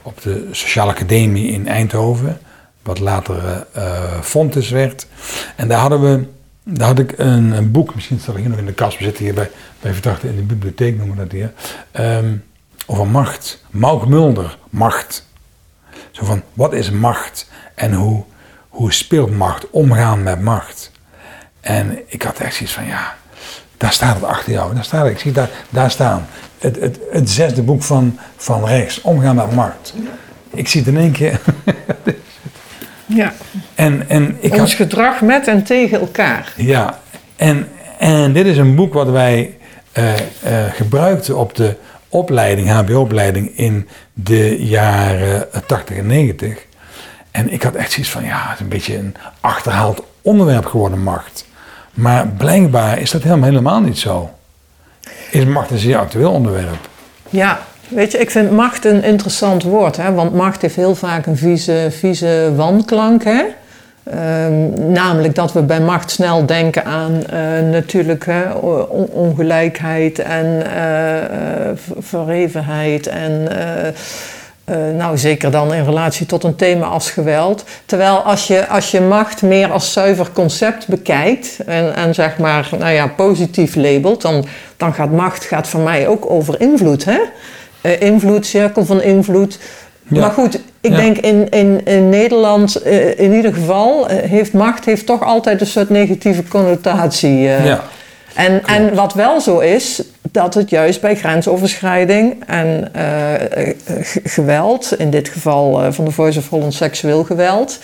op 0.01 0.21
de 0.21 0.47
Sociale 0.51 0.91
Academie 0.91 1.51
in 1.51 1.67
Eindhoven, 1.67 2.39
wat 2.81 2.99
later 2.99 3.67
eh 3.71 4.21
Fontes 4.21 4.69
werd. 4.69 5.07
En 5.55 5.67
daar 5.67 5.79
hadden 5.79 6.01
we, 6.01 6.27
daar 6.63 6.87
had 6.87 6.99
ik 6.99 7.13
een, 7.17 7.71
boek, 7.71 7.95
misschien 7.95 8.19
staat 8.19 8.35
er 8.35 8.41
hier 8.41 8.49
nog 8.49 8.59
in 8.59 8.65
de 8.65 8.73
kast, 8.73 8.97
we 8.97 9.03
zitten 9.03 9.23
hier 9.23 9.33
bij, 9.33 9.51
bij 9.79 9.93
Verdachten 9.93 10.29
in 10.29 10.35
de 10.35 10.41
bibliotheek, 10.41 10.97
noemen 10.97 11.15
we 11.15 11.23
dat 11.23 11.31
hier, 11.31 11.53
ehm, 11.91 12.35
over 12.85 13.07
macht. 13.07 13.63
Mauk 13.69 14.05
Mulder, 14.05 14.57
macht. 14.69 15.25
Zo 16.11 16.25
van, 16.25 16.43
wat 16.53 16.73
is 16.73 16.91
macht 16.91 17.49
en 17.75 17.93
hoe, 17.93 18.23
hoe 18.69 18.93
speelt 18.93 19.37
macht, 19.37 19.69
omgaan 19.69 20.23
met 20.23 20.41
macht. 20.41 20.91
En 21.59 21.99
ik 22.07 22.21
had 22.21 22.39
echt 22.39 22.55
zoiets 22.55 22.75
van, 22.75 22.85
ja, 22.85 23.15
daar 23.77 23.93
staat 23.93 24.15
het 24.15 24.23
achter 24.23 24.51
jou. 24.51 24.73
Daar 24.73 24.83
staat 24.83 25.03
het, 25.03 25.13
ik 25.13 25.19
zie 25.19 25.31
daar, 25.31 25.49
daar 25.69 25.91
staan. 25.91 26.27
Het, 26.59 26.79
het, 26.79 26.99
het 27.11 27.29
zesde 27.29 27.61
boek 27.61 27.83
van, 27.83 28.17
van 28.35 28.65
rechts, 28.65 29.01
omgaan 29.01 29.35
met 29.35 29.55
macht. 29.55 29.93
Ik 30.49 30.67
zie 30.67 30.79
het 30.79 30.89
in 30.89 30.97
één 30.97 31.11
keer. 31.11 31.41
ja. 33.05 33.33
en, 33.75 34.09
en 34.09 34.37
ik 34.39 34.51
ons 34.51 34.59
had, 34.59 34.69
gedrag 34.71 35.21
met 35.21 35.47
en 35.47 35.63
tegen 35.63 35.99
elkaar. 35.99 36.53
ja, 36.55 36.99
en, 37.35 37.67
en 37.99 38.33
dit 38.33 38.45
is 38.45 38.57
een 38.57 38.75
boek 38.75 38.93
wat 38.93 39.09
wij 39.09 39.57
eh, 39.91 40.13
eh, 40.13 40.73
gebruikten 40.73 41.37
op 41.37 41.55
de 41.55 41.75
opleiding, 42.09 42.69
HBO-opleiding 42.69 43.57
in 43.57 43.87
de 44.13 44.65
jaren 44.65 45.47
80 45.67 45.97
en 45.97 46.07
90. 46.07 46.65
En 47.31 47.51
ik 47.51 47.63
had 47.63 47.75
echt 47.75 47.91
zoiets 47.91 48.11
van, 48.11 48.23
ja, 48.23 48.41
het 48.41 48.53
is 48.53 48.59
een 48.59 48.69
beetje 48.69 48.97
een 48.97 49.15
achterhaald 49.39 50.03
onderwerp 50.21 50.65
geworden, 50.65 51.03
macht. 51.03 51.45
Maar 51.93 52.27
blijkbaar 52.27 52.99
is 52.99 53.11
dat 53.11 53.23
helemaal, 53.23 53.49
helemaal 53.49 53.81
niet 53.81 53.97
zo. 53.97 54.34
Is 55.31 55.45
macht 55.45 55.71
een 55.71 55.77
zeer 55.77 55.97
actueel 55.97 56.31
onderwerp. 56.31 56.89
Ja, 57.29 57.59
weet 57.87 58.11
je, 58.11 58.17
ik 58.17 58.31
vind 58.31 58.51
macht 58.51 58.85
een 58.85 59.03
interessant 59.03 59.63
woord, 59.63 59.97
hè? 59.97 60.13
want 60.13 60.33
macht 60.33 60.61
heeft 60.61 60.75
heel 60.75 60.95
vaak 60.95 61.25
een 61.25 61.37
vieze, 61.37 61.87
vieze 61.89 62.53
wanklank. 62.55 63.23
Hè? 63.23 63.43
Ehm, 64.03 64.91
namelijk 64.91 65.35
dat 65.35 65.53
we 65.53 65.61
bij 65.61 65.79
macht 65.79 66.11
snel 66.11 66.45
denken 66.45 66.85
aan 66.85 67.25
eh, 67.25 67.39
natuurlijk 67.71 68.27
ongelijkheid 69.11 70.19
en 70.19 70.63
ver- 71.75 71.95
verhevenheid 72.03 73.07
en 73.07 73.47
eh, 74.65 74.75
nou 74.97 75.17
zeker 75.17 75.51
dan 75.51 75.73
in 75.73 75.83
relatie 75.83 76.25
tot 76.25 76.43
een 76.43 76.55
thema 76.55 76.85
als 76.85 77.11
geweld. 77.11 77.63
Terwijl 77.85 78.15
als 78.17 78.47
je, 78.47 78.67
als 78.67 78.91
je 78.91 79.01
macht 79.01 79.41
meer 79.41 79.71
als 79.71 79.93
zuiver 79.93 80.27
concept 80.33 80.87
bekijkt 80.87 81.57
en, 81.65 81.95
en 81.95 82.13
zeg 82.13 82.37
maar 82.37 82.69
nou 82.79 82.91
ja, 82.91 83.07
positief 83.07 83.75
labelt, 83.75 84.21
dan, 84.21 84.45
dan 84.77 84.93
gaat 84.93 85.11
macht 85.11 85.43
gaat 85.45 85.67
voor 85.67 85.79
mij 85.79 86.07
ook 86.07 86.29
over 86.29 86.61
invloed. 86.61 87.05
Hè? 87.05 87.17
Eh, 87.81 88.01
invloed, 88.01 88.45
cirkel 88.45 88.85
van 88.85 89.01
invloed. 89.01 89.59
Ja. 90.07 90.19
Maar 90.19 90.31
goed, 90.31 90.55
ik 90.81 90.91
Ja. 90.91 90.95
denk 90.97 91.17
in, 91.17 91.49
in, 91.49 91.85
in 91.85 92.09
Nederland 92.09 92.75
eh, 92.75 93.19
in 93.19 93.33
ieder 93.33 93.53
geval 93.53 94.07
heeft 94.07 94.53
macht 94.53 94.85
heeft 94.85 95.05
toch 95.05 95.23
altijd 95.23 95.61
een 95.61 95.67
soort 95.67 95.89
negatieve 95.89 96.43
connotatie. 96.47 97.37
Ja. 97.39 97.83
En, 98.33 98.61
en 98.65 98.95
wat 98.95 99.13
wel 99.13 99.41
zo 99.41 99.59
is, 99.59 100.01
dat 100.35 100.53
het 100.53 100.69
juist 100.69 101.01
bij 101.01 101.15
grensoverschrijding 101.15 102.43
en 102.47 102.89
eh, 102.93 103.67
eh, 103.67 103.75
geweld, 104.23 104.93
in 104.97 105.09
dit 105.09 105.29
geval 105.29 105.83
eh, 105.83 105.91
van 105.91 106.05
de 106.05 106.11
Voice 106.11 106.39
of 106.39 106.49
Holland 106.49 106.73
seksueel 106.73 107.23
geweld, 107.23 107.79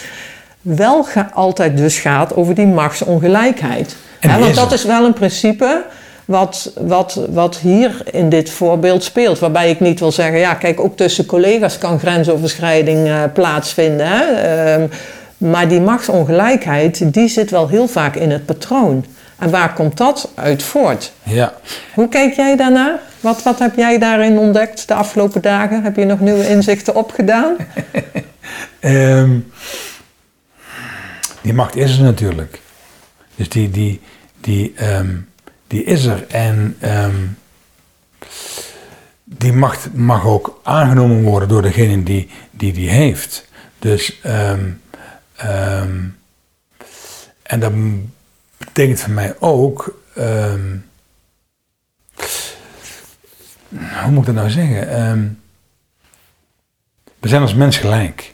wel 0.62 1.08
altijd 1.34 1.78
dus 1.78 2.00
gaat 2.00 2.36
over 2.36 2.56
die 2.56 2.68
machtsongelijkheid. 2.68 3.96
Want 4.22 4.56
dat 4.56 4.72
is 4.72 4.84
wel 4.84 5.06
een 5.06 5.14
principe 5.14 5.84
wat, 6.26 6.72
wat, 6.80 7.20
wat 7.30 7.58
hier 7.58 8.02
in 8.12 8.30
dit 8.30 8.50
voorbeeld 8.50 9.04
speelt. 9.04 9.40
Waarbij 9.40 9.70
ik 9.70 9.80
niet 9.80 10.00
wil 10.00 10.12
zeggen, 10.12 10.40
ja, 10.40 10.54
kijk, 10.54 10.80
ook 10.80 10.98
tussen 10.98 11.26
collega's 11.26 11.78
kan 11.78 12.00
grensoverschrijding 12.00 13.32
plaatsvinden. 13.34 14.08
Hè? 14.08 14.24
Ehm, 14.24 14.88
maar 15.38 15.68
die 15.68 15.82
machtsongelijkheid, 15.82 17.14
die 17.14 17.28
zit 17.28 17.52
wel 17.52 17.68
heel 17.68 17.88
vaak 17.88 18.16
in 18.16 18.32
het 18.32 18.46
patroon. 18.46 19.06
En 19.42 19.50
waar 19.50 19.74
komt 19.74 19.98
dat 19.98 20.32
uit 20.36 20.64
voort? 20.64 21.14
Ja. 21.24 21.54
Hoe 21.94 22.10
kijk 22.10 22.34
jij 22.34 22.56
daarnaar? 22.56 23.00
Wat, 23.20 23.44
wat 23.44 23.60
heb 23.60 23.76
jij 23.76 23.98
daarin 23.98 24.38
ontdekt 24.38 24.88
de 24.88 24.94
afgelopen 24.94 25.42
dagen? 25.42 25.84
Heb 25.84 25.96
je 25.96 26.06
nog 26.06 26.20
nieuwe 26.20 26.48
inzichten 26.48 26.96
opgedaan? 26.96 27.56
Ehm, 28.80 29.40
die 31.42 31.54
macht 31.54 31.76
is 31.76 31.98
er 31.98 32.04
natuurlijk. 32.04 32.60
Dus 33.36 33.50
die, 33.50 33.72
die, 33.72 34.02
die, 34.42 34.74
ehm, 34.76 35.16
die 35.68 35.84
is 35.84 36.06
er. 36.06 36.26
En 36.28 36.78
ehm, 36.80 37.16
die 39.24 39.54
macht 39.54 39.94
mag 39.94 40.26
ook 40.26 40.60
aangenomen 40.64 41.24
worden 41.24 41.50
door 41.50 41.62
degene 41.62 42.04
die 42.04 42.30
die, 42.52 42.74
die 42.74 42.90
heeft. 42.90 43.48
Dus, 43.80 44.20
en 47.44 47.60
dat 47.60 47.72
betekent 48.74 49.00
voor 49.00 49.12
mij 49.12 49.36
ook. 49.40 50.00
ehm, 50.16 50.76
hoe 54.04 54.12
moet 54.12 54.20
ik 54.20 54.26
dat 54.26 54.36
nou 54.36 54.50
zeggen? 54.50 54.90
Ehm, 54.90 55.28
we 57.20 57.28
zijn 57.28 57.42
als 57.42 57.54
mens 57.54 57.78
gelijk. 57.78 58.34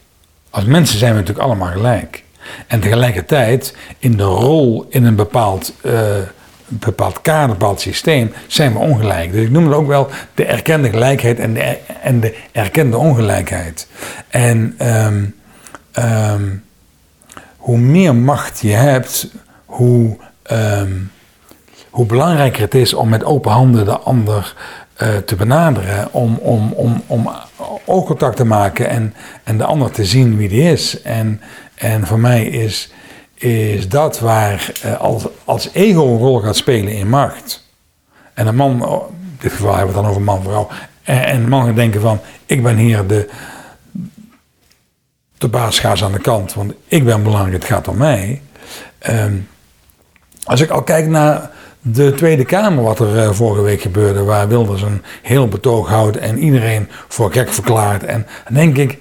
Als 0.49 0.65
mensen 0.65 0.99
zijn 0.99 1.11
we 1.11 1.19
natuurlijk 1.19 1.45
allemaal 1.45 1.71
gelijk. 1.71 2.23
En 2.67 2.79
tegelijkertijd, 2.79 3.75
in 3.99 4.17
de 4.17 4.23
rol 4.23 4.85
in 4.89 5.03
een 5.03 5.15
bepaald, 5.15 5.73
eh, 5.81 6.17
bepaald 6.67 7.21
kader, 7.21 7.57
bepaald 7.57 7.81
systeem, 7.81 8.33
zijn 8.47 8.73
we 8.73 8.79
ongelijk. 8.79 9.31
Dus 9.31 9.43
ik 9.43 9.49
noem 9.51 9.65
het 9.65 9.73
ook 9.73 9.87
wel 9.87 10.09
de 10.33 10.45
erkende 10.45 10.89
gelijkheid 10.89 11.39
en 11.39 11.53
de, 11.53 11.77
en 12.01 12.19
de 12.19 12.37
erkende 12.51 12.97
ongelijkheid. 12.97 13.87
En 14.27 14.75
ehm, 14.77 15.25
hoe 17.57 17.77
meer 17.77 18.15
macht 18.15 18.59
je 18.59 18.71
hebt, 18.71 19.27
hoe, 19.65 20.17
ehm, 20.47 20.91
hoe 21.89 22.05
belangrijker 22.05 22.61
het 22.61 22.75
is 22.75 22.93
om 22.93 23.09
met 23.09 23.23
open 23.23 23.51
handen 23.51 23.85
de 23.85 23.97
ander 23.97 24.55
eh, 24.93 25.17
te 25.17 25.35
benaderen, 25.35 26.13
om, 26.13 26.35
om, 26.35 26.71
om, 26.71 27.03
om 27.07 27.29
oogcontact 27.85 28.35
te 28.35 28.45
maken 28.45 28.89
en, 28.89 29.13
en 29.43 29.57
de 29.57 29.63
ander 29.63 29.91
te 29.91 30.05
zien 30.05 30.37
wie 30.37 30.49
die 30.49 30.71
is. 30.71 31.01
En, 31.01 31.41
en 31.75 32.07
voor 32.07 32.19
mij 32.19 32.45
is, 32.45 32.91
is 33.33 33.89
dat 33.89 34.19
waar 34.19 34.71
eh, 34.81 34.99
als, 34.99 35.27
als 35.45 35.69
ego 35.73 36.07
een 36.07 36.17
rol 36.17 36.39
gaat 36.39 36.55
spelen 36.55 36.93
in 36.93 37.09
macht. 37.09 37.65
En 38.33 38.47
een 38.47 38.55
man, 38.55 38.85
oh, 38.85 39.09
in 39.09 39.37
dit 39.39 39.51
geval 39.51 39.75
hebben 39.75 39.87
we 39.87 39.93
het 39.93 40.01
dan 40.01 40.09
over 40.09 40.21
man-vrouw, 40.21 40.67
en, 41.03 41.25
en 41.25 41.35
een 41.35 41.49
man 41.49 41.65
gaat 41.65 41.75
denken 41.75 42.01
van, 42.01 42.19
ik 42.45 42.63
ben 42.63 42.77
hier 42.77 43.07
de, 43.07 43.29
de 45.37 45.47
baas, 45.47 46.03
aan 46.03 46.11
de 46.11 46.19
kant, 46.19 46.53
want 46.53 46.73
ik 46.87 47.05
ben 47.05 47.23
belangrijk, 47.23 47.53
het 47.53 47.71
gaat 47.71 47.87
om 47.87 47.97
mij. 47.97 48.41
Ehm, 48.99 49.33
als 50.47 50.61
ik 50.61 50.69
al 50.69 50.81
kijk 50.83 51.07
naar 51.07 51.49
de 51.81 52.13
Tweede 52.13 52.45
Kamer, 52.45 52.83
wat 52.83 52.99
er 52.99 53.19
eh, 53.19 53.31
vorige 53.31 53.61
week 53.61 53.81
gebeurde, 53.81 54.23
waar 54.23 54.47
Wilders 54.47 54.81
een 54.81 55.03
heel 55.21 55.47
betoog 55.47 55.89
houdt 55.89 56.17
en 56.17 56.37
iedereen 56.37 56.89
voor 57.07 57.31
gek 57.31 57.49
verklaart. 57.49 58.03
En 58.03 58.27
dan 58.45 58.53
denk 58.53 58.77
ik, 58.77 58.97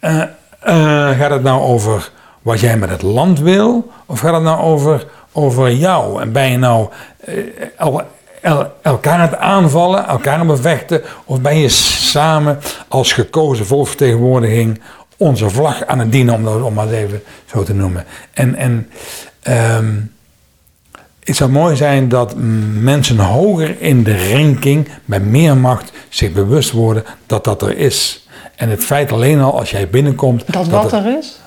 eh, 0.00 0.22
eh, 0.60 1.18
gaat 1.18 1.30
het 1.30 1.42
nou 1.42 1.60
over 1.62 2.10
wat 2.42 2.60
jij 2.60 2.76
met 2.76 2.90
het 2.90 3.02
land 3.02 3.40
wil? 3.40 3.90
Of 4.06 4.20
gaat 4.20 4.34
het 4.34 4.42
nou 4.42 4.60
over, 4.60 5.06
over 5.32 5.72
jou? 5.72 6.20
En 6.20 6.32
ben 6.32 6.50
je 6.50 6.58
nou 6.58 6.88
el- 7.76 8.02
el- 8.42 8.72
elkaar 8.82 9.14
aan 9.14 9.20
het 9.20 9.36
aanvallen, 9.36 10.06
elkaar 10.06 10.38
aan 10.38 10.46
bevechten? 10.46 11.02
Of 11.24 11.40
ben 11.40 11.58
je 11.58 11.68
samen 11.68 12.58
als 12.88 13.12
gekozen 13.12 13.66
volksvertegenwoordiging 13.66 14.80
onze 15.18 15.50
vlag 15.50 15.84
aan 15.86 15.98
het 15.98 16.12
dienen, 16.12 16.34
om 16.34 16.44
dat 16.44 16.62
om 16.62 16.74
maar 16.74 16.88
even 16.88 17.22
zo 17.52 17.62
te 17.62 17.74
noemen? 17.74 18.04
En, 18.32 18.54
en 18.54 18.88
ehm, 19.42 19.94
het 21.24 21.36
zou 21.36 21.50
mooi 21.50 21.76
zijn 21.76 22.08
dat 22.08 22.34
mensen 22.80 23.18
hoger 23.18 23.80
in 23.80 24.02
de 24.04 24.32
ranking, 24.32 24.88
met 25.04 25.24
meer 25.24 25.56
macht, 25.56 25.92
zich 26.08 26.32
bewust 26.32 26.70
worden 26.70 27.04
dat 27.26 27.44
dat 27.44 27.62
er 27.62 27.76
is. 27.78 28.26
En 28.56 28.68
het 28.68 28.84
feit 28.84 29.12
alleen 29.12 29.40
al 29.40 29.58
als 29.58 29.70
jij 29.70 29.88
binnenkomt, 29.88 30.52
Dat 30.52 30.66
wat 30.68 30.82
het- 30.90 30.92
er 31.04 31.18
is? 31.18 31.38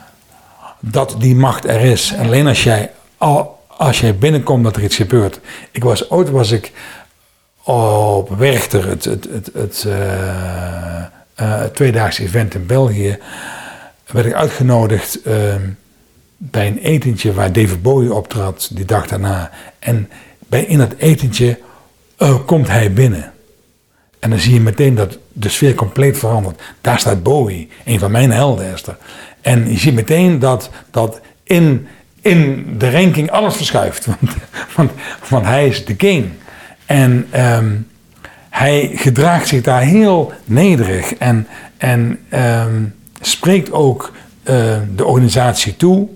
dat 0.80 1.16
die 1.20 1.36
macht 1.36 1.66
er 1.68 1.82
is. 1.82 2.14
En 2.18 2.26
alleen 2.26 2.48
als 2.48 2.64
jij, 2.64 2.92
al, 3.18 3.60
als 3.78 4.00
jij 4.00 4.16
binnenkomt 4.18 4.64
dat 4.64 4.76
er 4.76 4.84
iets 4.84 4.96
gebeurt. 4.96 5.40
Ik 5.72 5.84
was, 5.84 6.10
ooit 6.10 6.30
was 6.30 6.52
ik 6.52 6.72
op 7.64 8.30
Werchter, 8.38 8.88
het, 8.88 9.06
het, 9.06 9.28
het, 9.32 9.50
het, 9.54 9.84
eh, 9.88 11.00
eh, 11.02 11.06
het 11.36 11.76
tweedaagse 11.76 12.24
event 12.24 12.54
in 12.54 12.66
België, 12.66 13.18
werd 14.12 14.26
ik 14.26 14.34
uitgenodigd 14.34 15.22
ehm, 15.22 15.70
bij 16.38 16.68
een 16.68 16.78
etentje 16.78 17.34
waar 17.34 17.54
David 17.54 17.82
Bowie 17.82 18.14
optrad 18.14 18.70
die 18.74 18.86
dag 18.86 19.08
daarna. 19.08 19.52
En 19.80 20.10
bij, 20.48 20.64
in 20.64 20.78
dat 20.78 20.94
etentje 20.98 21.60
eh, 22.18 22.46
komt 22.46 22.68
hij 22.68 22.94
binnen. 22.94 23.32
En 24.20 24.30
dan 24.30 24.40
zie 24.40 24.54
je 24.54 24.60
meteen 24.60 24.96
dat 24.96 25.18
de 25.34 25.50
sfeer 25.50 25.74
compleet 25.76 26.18
verandert. 26.18 26.62
Daar 26.82 27.00
staat 27.00 27.24
Bowie, 27.24 27.70
een 27.86 28.00
van 28.00 28.12
mijn 28.12 28.32
helden 28.32 28.74
is 28.74 28.84
er. 28.88 28.98
En 29.42 29.70
je 29.70 29.78
ziet 29.78 29.94
meteen 29.94 30.40
dat, 30.40 30.70
dat 30.92 31.22
in, 31.44 31.88
in 32.22 32.66
de 32.78 32.92
ranking 32.92 33.32
alles 33.32 33.56
verschuift. 33.56 34.06
Want, 34.20 34.32
want, 34.76 34.92
want 35.30 35.46
hij 35.46 35.68
is 35.68 35.86
de 35.86 35.96
king. 35.96 36.30
En 36.86 37.28
ehm, 37.30 37.76
hij 38.50 38.92
gedraagt 38.96 39.48
zich 39.48 39.62
daar 39.62 39.82
heel 39.82 40.34
nederig. 40.46 41.14
En, 41.14 41.48
en 41.78 42.20
ehm, 42.30 42.84
spreekt 43.22 43.72
ook 43.72 44.12
eh, 44.44 44.78
de 44.96 45.06
organisatie 45.06 45.76
toe. 45.76 46.08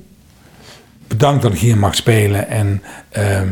Bedankt 1.07 1.41
dat 1.41 1.53
ik 1.53 1.59
hier 1.59 1.77
mag 1.77 1.95
spelen. 1.95 2.47
En 2.47 2.83
ehm, 3.09 3.49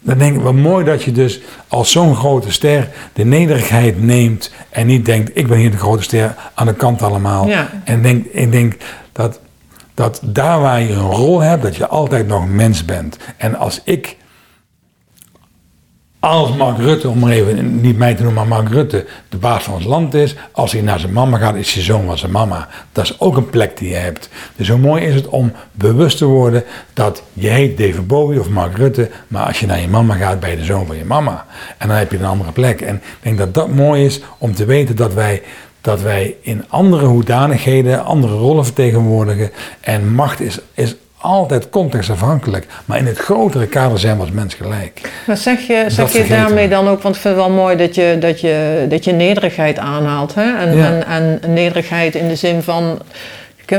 dan 0.00 0.18
denk 0.18 0.36
ik 0.36 0.42
wel 0.42 0.54
mooi 0.54 0.84
dat 0.84 1.02
je 1.02 1.12
dus 1.12 1.40
als 1.68 1.90
zo'n 1.90 2.16
grote 2.16 2.52
ster 2.52 2.88
de 3.12 3.24
nederigheid 3.24 4.02
neemt 4.02 4.52
en 4.70 4.86
niet 4.86 5.04
denkt, 5.04 5.30
ik 5.34 5.46
ben 5.46 5.58
hier 5.58 5.70
de 5.70 5.76
grote 5.76 6.02
ster 6.02 6.34
aan 6.54 6.66
de 6.66 6.74
kant 6.74 7.02
allemaal. 7.02 7.48
Ja. 7.48 7.70
En 7.84 8.02
denk, 8.02 8.26
ik 8.26 8.50
denk 8.50 8.76
dat, 9.12 9.40
dat 9.94 10.20
daar 10.22 10.60
waar 10.60 10.80
je 10.80 10.92
een 10.92 11.10
rol 11.10 11.40
hebt, 11.40 11.62
dat 11.62 11.76
je 11.76 11.86
altijd 11.86 12.26
nog 12.26 12.48
mens 12.48 12.84
bent. 12.84 13.18
En 13.36 13.54
als 13.54 13.80
ik, 13.84 14.16
als 16.24 16.56
Mark 16.56 16.78
Rutte, 16.78 17.08
om 17.08 17.18
maar 17.18 17.30
even 17.30 17.80
niet 17.80 17.98
mij 17.98 18.14
te 18.14 18.22
noemen, 18.22 18.48
maar 18.48 18.62
Mark 18.62 18.72
Rutte 18.72 19.04
de 19.28 19.36
baas 19.36 19.62
van 19.62 19.74
ons 19.74 19.84
land 19.84 20.14
is, 20.14 20.34
als 20.52 20.72
hij 20.72 20.80
naar 20.80 21.00
zijn 21.00 21.12
mama 21.12 21.38
gaat, 21.38 21.54
is 21.54 21.72
zijn 21.72 21.84
zoon 21.84 22.04
van 22.06 22.18
zijn 22.18 22.30
mama. 22.30 22.68
Dat 22.92 23.04
is 23.04 23.20
ook 23.20 23.36
een 23.36 23.50
plek 23.50 23.76
die 23.76 23.88
je 23.88 23.94
hebt. 23.94 24.28
Dus 24.56 24.68
hoe 24.68 24.78
mooi 24.78 25.04
is 25.04 25.14
het 25.14 25.26
om 25.26 25.52
bewust 25.72 26.18
te 26.18 26.24
worden 26.24 26.64
dat 26.92 27.22
je 27.32 27.48
heet 27.48 27.78
David 27.78 28.06
Bowie 28.06 28.40
of 28.40 28.48
Mark 28.48 28.76
Rutte, 28.76 29.10
maar 29.28 29.46
als 29.46 29.60
je 29.60 29.66
naar 29.66 29.80
je 29.80 29.88
mama 29.88 30.14
gaat, 30.14 30.40
ben 30.40 30.50
je 30.50 30.56
de 30.56 30.64
zoon 30.64 30.86
van 30.86 30.96
je 30.96 31.04
mama. 31.04 31.46
En 31.78 31.88
dan 31.88 31.96
heb 31.96 32.10
je 32.10 32.18
een 32.18 32.24
andere 32.24 32.52
plek. 32.52 32.80
En 32.80 32.94
ik 32.94 33.02
denk 33.20 33.38
dat 33.38 33.54
dat 33.54 33.68
mooi 33.68 34.04
is 34.04 34.20
om 34.38 34.54
te 34.54 34.64
weten 34.64 34.96
dat 34.96 35.14
wij, 35.14 35.42
dat 35.80 36.02
wij 36.02 36.36
in 36.40 36.64
andere 36.68 37.06
hoedanigheden, 37.06 38.04
andere 38.04 38.34
rollen 38.34 38.64
vertegenwoordigen. 38.64 39.50
En 39.80 40.14
macht 40.14 40.40
is, 40.40 40.58
is 40.74 40.96
altijd 41.24 41.70
contextafhankelijk. 41.70 42.66
Maar 42.84 42.98
in 42.98 43.06
het 43.06 43.18
grotere 43.18 43.66
kader 43.66 43.98
zijn 43.98 44.16
we 44.16 44.20
als 44.22 44.30
mens 44.30 44.54
gelijk. 44.54 45.00
Maar 45.26 45.36
zeg 45.36 45.60
je, 45.66 45.84
zeg 45.88 46.12
je 46.12 46.26
daarmee 46.26 46.68
dan 46.68 46.88
ook, 46.88 47.02
want 47.02 47.14
ik 47.14 47.20
vind 47.20 47.34
het 47.36 47.44
wel 47.44 47.54
mooi 47.54 47.76
dat 47.76 47.94
je, 47.94 48.16
dat 48.20 48.40
je, 48.40 48.86
dat 48.88 49.04
je 49.04 49.12
nederigheid 49.12 49.78
aanhaalt. 49.78 50.34
Hè? 50.34 50.56
En, 50.58 50.76
Ja. 50.76 50.86
en, 50.86 51.04
en 51.42 51.52
nederigheid 51.52 52.14
in 52.14 52.28
de 52.28 52.36
zin 52.36 52.62
van 52.62 52.98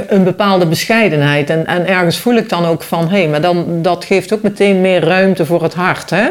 een 0.07 0.23
bepaalde 0.23 0.65
bescheidenheid. 0.65 1.49
En, 1.49 1.65
en 1.65 1.87
ergens 1.87 2.17
voel 2.17 2.35
ik 2.35 2.49
dan 2.49 2.65
ook 2.65 2.83
van, 2.83 3.09
hé, 3.09 3.27
maar 3.27 3.41
dan, 3.41 3.65
dat 3.81 4.05
geeft 4.05 4.33
ook 4.33 4.41
meteen 4.41 4.81
meer 4.81 5.03
ruimte 5.03 5.45
voor 5.45 5.63
het 5.63 5.73
hart. 5.73 6.09
Hè? 6.09 6.27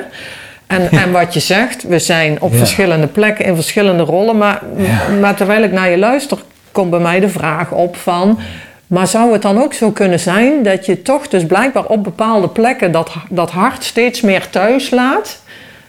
En, 0.67 0.91
en 0.91 1.13
wat 1.13 1.35
je 1.35 1.41
zegt, 1.41 1.83
we 1.83 1.99
zijn 1.99 2.41
op 2.41 2.53
Ja. 2.53 2.59
verschillende 2.59 3.07
plekken 3.07 3.45
in 3.45 3.55
verschillende 3.55 4.03
rollen. 4.03 4.39
Maar, 4.39 4.63
Ja. 4.77 5.15
maar 5.21 5.35
terwijl 5.35 5.63
ik 5.63 5.73
naar 5.73 5.91
je 5.91 5.99
luister, 5.99 6.39
komt 6.73 6.91
bij 6.91 7.01
mij 7.01 7.21
de 7.21 7.29
vraag 7.29 7.71
op 7.71 7.97
van... 7.97 8.39
Maar 8.87 9.07
zou 9.07 9.33
het 9.33 9.43
dan 9.43 9.63
ook 9.63 9.75
zo 9.75 9.91
kunnen 9.91 10.21
zijn 10.21 10.63
dat 10.63 10.87
je 10.87 11.03
toch 11.03 11.29
dus 11.29 11.47
blijkbaar 11.47 11.85
op 11.85 12.05
bepaalde 12.05 12.49
plekken 12.49 12.93
dat, 12.93 13.11
dat 13.31 13.51
hart 13.51 13.85
steeds 13.85 14.21
meer 14.21 14.51
thuis 14.51 14.91
laat? 14.91 15.43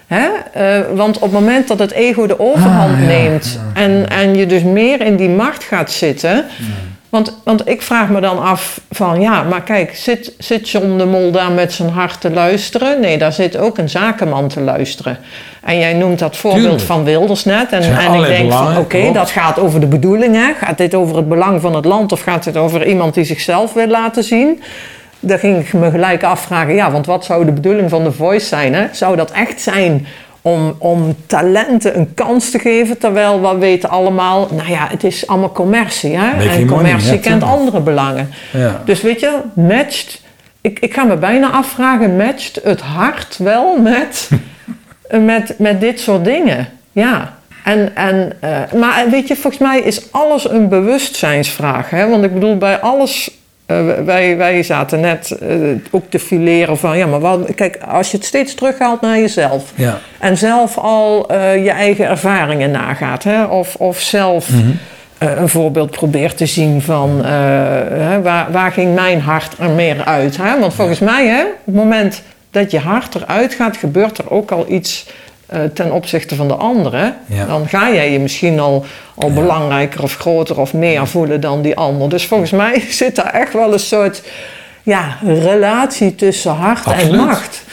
Hè? 0.07 0.27
Eh, 0.53 0.85
want 0.95 1.15
op 1.15 1.21
het 1.21 1.31
moment 1.31 1.67
dat 1.67 1.79
het 1.79 1.91
ego 1.91 2.27
de 2.27 2.39
overhand 2.39 2.93
Ah, 2.93 2.99
ja, 2.99 3.05
neemt 3.05 3.59
en, 3.73 4.09
en 4.09 4.35
je 4.35 4.45
dus 4.45 4.63
meer 4.63 5.01
in 5.01 5.15
die 5.15 5.29
macht 5.29 5.63
gaat 5.63 5.91
zitten, 5.91 6.45
Want, 7.09 7.41
want 7.43 7.67
ik 7.67 7.81
vraag 7.81 8.09
me 8.09 8.21
dan 8.21 8.41
af 8.43 8.81
van 8.91 9.21
ja, 9.21 9.43
maar 9.43 9.61
kijk, 9.61 9.95
zit, 9.95 10.33
zit 10.37 10.69
John 10.69 10.97
de 10.97 11.05
Mol 11.05 11.31
daar 11.31 11.51
met 11.51 11.73
zijn 11.73 11.89
hart 11.89 12.21
te 12.21 12.31
luisteren? 12.31 12.99
Nee, 13.01 13.17
daar 13.17 13.33
zit 13.33 13.57
ook 13.57 13.77
een 13.77 13.89
zakenman 13.89 14.47
te 14.47 14.61
luisteren. 14.61 15.17
En 15.63 15.79
jij 15.79 15.93
noemt 15.93 16.19
dat 16.19 16.37
voorbeeld 16.37 16.63
Tuurlijk. 16.63 16.83
van 16.83 17.03
Wilders 17.03 17.43
net. 17.43 17.71
En, 17.71 17.97
en 17.97 18.13
ik 18.13 18.27
denk 18.27 18.51
van 18.51 18.77
oké, 18.77 19.11
dat 19.11 19.29
gaat 19.29 19.59
over 19.59 19.79
de 19.79 19.87
bedoelingen. 19.87 20.55
Gaat 20.55 20.77
dit 20.77 20.95
over 20.95 21.15
het 21.15 21.29
belang 21.29 21.61
van 21.61 21.75
het 21.75 21.85
land 21.85 22.11
of 22.11 22.21
gaat 22.21 22.43
dit 22.43 22.57
over 22.57 22.87
iemand 22.87 23.13
die 23.13 23.23
zichzelf 23.23 23.73
wil 23.73 23.87
laten 23.87 24.23
zien? 24.23 24.61
Daar 25.19 25.39
ging 25.39 25.59
ik 25.59 25.73
me 25.73 25.91
gelijk 25.91 26.23
afvragen, 26.23 26.75
ja, 26.75 26.91
want 26.91 27.05
wat 27.05 27.25
zou 27.25 27.45
de 27.45 27.51
bedoeling 27.51 27.89
van 27.89 28.03
The 28.03 28.11
Voice 28.11 28.45
zijn? 28.45 28.73
Hè? 28.73 28.87
Zou 28.91 29.15
dat 29.15 29.31
echt 29.31 29.61
zijn 29.61 30.07
om, 30.45 30.75
om 30.77 31.15
talenten 31.25 31.97
een 31.97 32.13
kans 32.13 32.51
te 32.51 32.59
geven? 32.59 32.97
Terwijl 32.97 33.41
we 33.41 33.57
weten 33.57 33.89
allemaal, 33.89 34.47
nou 34.51 34.69
ja, 34.69 34.87
het 34.89 35.03
is 35.03 35.27
allemaal 35.27 35.51
commercie. 35.51 36.17
Hè? 36.17 36.31
Making 36.31 36.51
En 36.51 36.67
commercie 36.67 37.19
kent 37.19 37.43
andere 37.43 37.79
belangen. 37.79 38.29
Ja. 38.51 38.81
Dus 38.85 39.01
weet 39.01 39.19
je, 39.19 39.37
matcht. 39.53 40.21
Ik, 40.61 40.79
ik 40.79 40.93
ga 40.93 41.03
me 41.03 41.15
bijna 41.15 41.51
afvragen, 41.51 42.15
matcht 42.15 42.59
het 42.63 42.81
hart 42.81 43.37
wel 43.37 43.77
met, 43.77 44.29
met, 45.31 45.55
met 45.57 45.81
dit 45.81 45.99
soort 45.99 46.23
dingen? 46.23 46.67
Ja. 46.91 47.37
En, 47.63 47.95
en, 47.95 48.31
eh, 48.39 48.79
maar 48.79 49.09
weet 49.09 49.27
je, 49.27 49.35
volgens 49.35 49.61
mij 49.61 49.79
is 49.79 50.11
alles 50.11 50.49
een 50.49 50.69
bewustzijnsvraag. 50.69 51.89
Hè? 51.89 52.09
Want 52.09 52.23
ik 52.23 52.33
bedoel, 52.33 52.57
bij 52.57 52.79
alles. 52.79 53.31
Eh, 53.65 53.85
wij, 54.05 54.37
wij 54.37 54.63
zaten 54.63 54.99
net 54.99 55.31
eh, 55.31 55.49
ook 55.91 56.09
te 56.09 56.19
fileren 56.19 56.77
van 56.77 56.97
ja, 56.97 57.05
maar 57.05 57.19
wat, 57.19 57.55
kijk, 57.55 57.77
als 57.87 58.11
je 58.11 58.17
het 58.17 58.25
steeds 58.25 58.53
terughaalt 58.53 59.01
naar 59.01 59.17
jezelf. 59.17 59.71
Ja. 59.75 59.99
En 60.19 60.37
zelf 60.37 60.77
al 60.77 61.29
eh, 61.29 61.63
je 61.63 61.69
eigen 61.69 62.05
ervaringen 62.05 62.71
nagaat. 62.71 63.23
Hè? 63.23 63.43
Of, 63.43 63.75
of 63.75 63.99
zelf 63.99 64.49
eh, 65.17 65.37
een 65.37 65.49
voorbeeld 65.49 65.91
probeert 65.91 66.37
te 66.37 66.45
zien 66.45 66.81
van 66.81 67.25
hè, 67.25 68.21
waar, 68.21 68.51
waar 68.51 68.71
ging 68.71 68.95
mijn 68.95 69.21
hart 69.21 69.53
er 69.59 69.69
meer 69.69 70.03
uit. 70.03 70.37
Hè? 70.37 70.59
Want 70.59 70.73
volgens 70.73 70.99
mij, 70.99 71.27
hè, 71.27 71.41
op 71.43 71.65
het 71.65 71.75
moment 71.75 72.21
dat 72.51 72.71
je 72.71 72.79
hart 72.79 73.15
eruit 73.15 73.53
gaat, 73.53 73.77
gebeurt 73.77 74.17
er 74.17 74.31
ook 74.31 74.51
al 74.51 74.65
iets 74.67 75.05
eh, 75.45 75.63
ten 75.63 75.91
opzichte 75.91 76.35
van 76.35 76.47
de 76.47 76.53
anderen. 76.53 77.17
Ja. 77.25 77.45
Dan 77.45 77.67
ga 77.67 77.93
jij 77.93 78.11
je 78.11 78.19
misschien 78.19 78.59
al, 78.59 78.85
al 79.15 79.33
belangrijker 79.33 80.03
of 80.03 80.15
groter 80.15 80.59
of 80.59 80.73
meer 80.73 81.07
voelen 81.07 81.41
dan 81.41 81.61
die 81.61 81.75
ander. 81.75 82.09
Dus 82.09 82.25
volgens 82.25 82.51
mij 82.51 82.79
zit 82.89 83.15
daar 83.15 83.33
echt 83.33 83.53
wel 83.53 83.73
een 83.73 83.79
soort 83.79 84.23
ja, 84.83 85.17
relatie 85.23 86.15
tussen 86.15 86.51
hart 86.51 86.85
en 86.85 87.15
macht. 87.15 87.63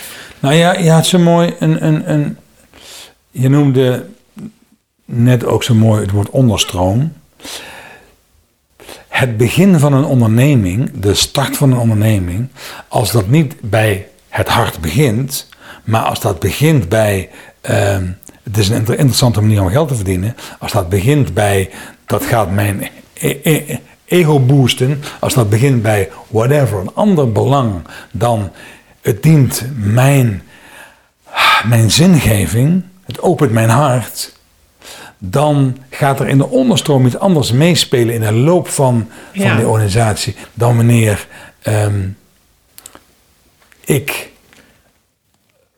Nou 0.40 0.54
ja, 0.54 0.72
je 0.72 0.90
had 0.90 1.06
zo 1.06 1.18
mooi 1.18 1.54
een, 1.58 1.86
een, 1.86 2.10
een. 2.10 2.36
Je 3.30 3.48
noemde 3.48 4.06
net 5.04 5.44
ook 5.44 5.62
zo 5.62 5.74
mooi 5.74 6.00
het 6.00 6.10
woord 6.10 6.30
onderstroom. 6.30 7.12
Het 9.08 9.36
begin 9.36 9.78
van 9.78 9.92
een 9.92 10.04
onderneming, 10.04 10.90
de 10.94 11.14
start 11.14 11.56
van 11.56 11.72
een 11.72 11.78
onderneming, 11.78 12.48
als 12.88 13.12
dat 13.12 13.28
niet 13.28 13.54
bij 13.60 14.06
het 14.28 14.48
hart 14.48 14.80
begint, 14.80 15.48
maar 15.84 16.02
als 16.02 16.20
dat 16.20 16.40
begint 16.40 16.88
bij. 16.88 17.30
Ehm, 17.62 18.06
het 18.42 18.56
is 18.58 18.68
een 18.68 18.76
inter- 18.76 18.98
interessante 18.98 19.40
manier 19.40 19.62
om 19.62 19.68
geld 19.68 19.88
te 19.88 19.94
verdienen. 19.94 20.36
Als 20.58 20.72
dat 20.72 20.88
begint 20.88 21.34
bij. 21.34 21.70
Dat 22.06 22.24
gaat 22.24 22.50
mijn 22.50 22.88
e- 23.14 23.38
e- 23.42 23.78
ego 24.04 24.40
boosten. 24.40 25.02
Als 25.20 25.34
dat 25.34 25.50
begint 25.50 25.82
bij 25.82 26.10
whatever, 26.28 26.78
een 26.78 26.94
ander 26.94 27.32
belang 27.32 27.82
dan. 28.12 28.50
Het 29.00 29.22
dient 29.22 29.64
mijn 29.76 30.42
mijn 31.66 31.90
zingeving, 31.90 32.82
het 33.06 33.20
opent 33.20 33.52
mijn 33.52 33.68
hart, 33.68 34.32
dan 35.18 35.76
gaat 35.90 36.20
er 36.20 36.28
in 36.28 36.38
de 36.38 36.48
onderstroom 36.48 37.06
iets 37.06 37.18
anders 37.18 37.52
meespelen 37.52 38.14
in 38.14 38.20
de 38.20 38.32
loop 38.32 38.68
van, 38.68 39.08
van 39.34 39.44
Ja. 39.44 39.56
die 39.56 39.66
organisatie 39.66 40.36
dan 40.54 40.76
wanneer 40.76 41.26
ehm, 41.62 42.08
ik 43.84 44.30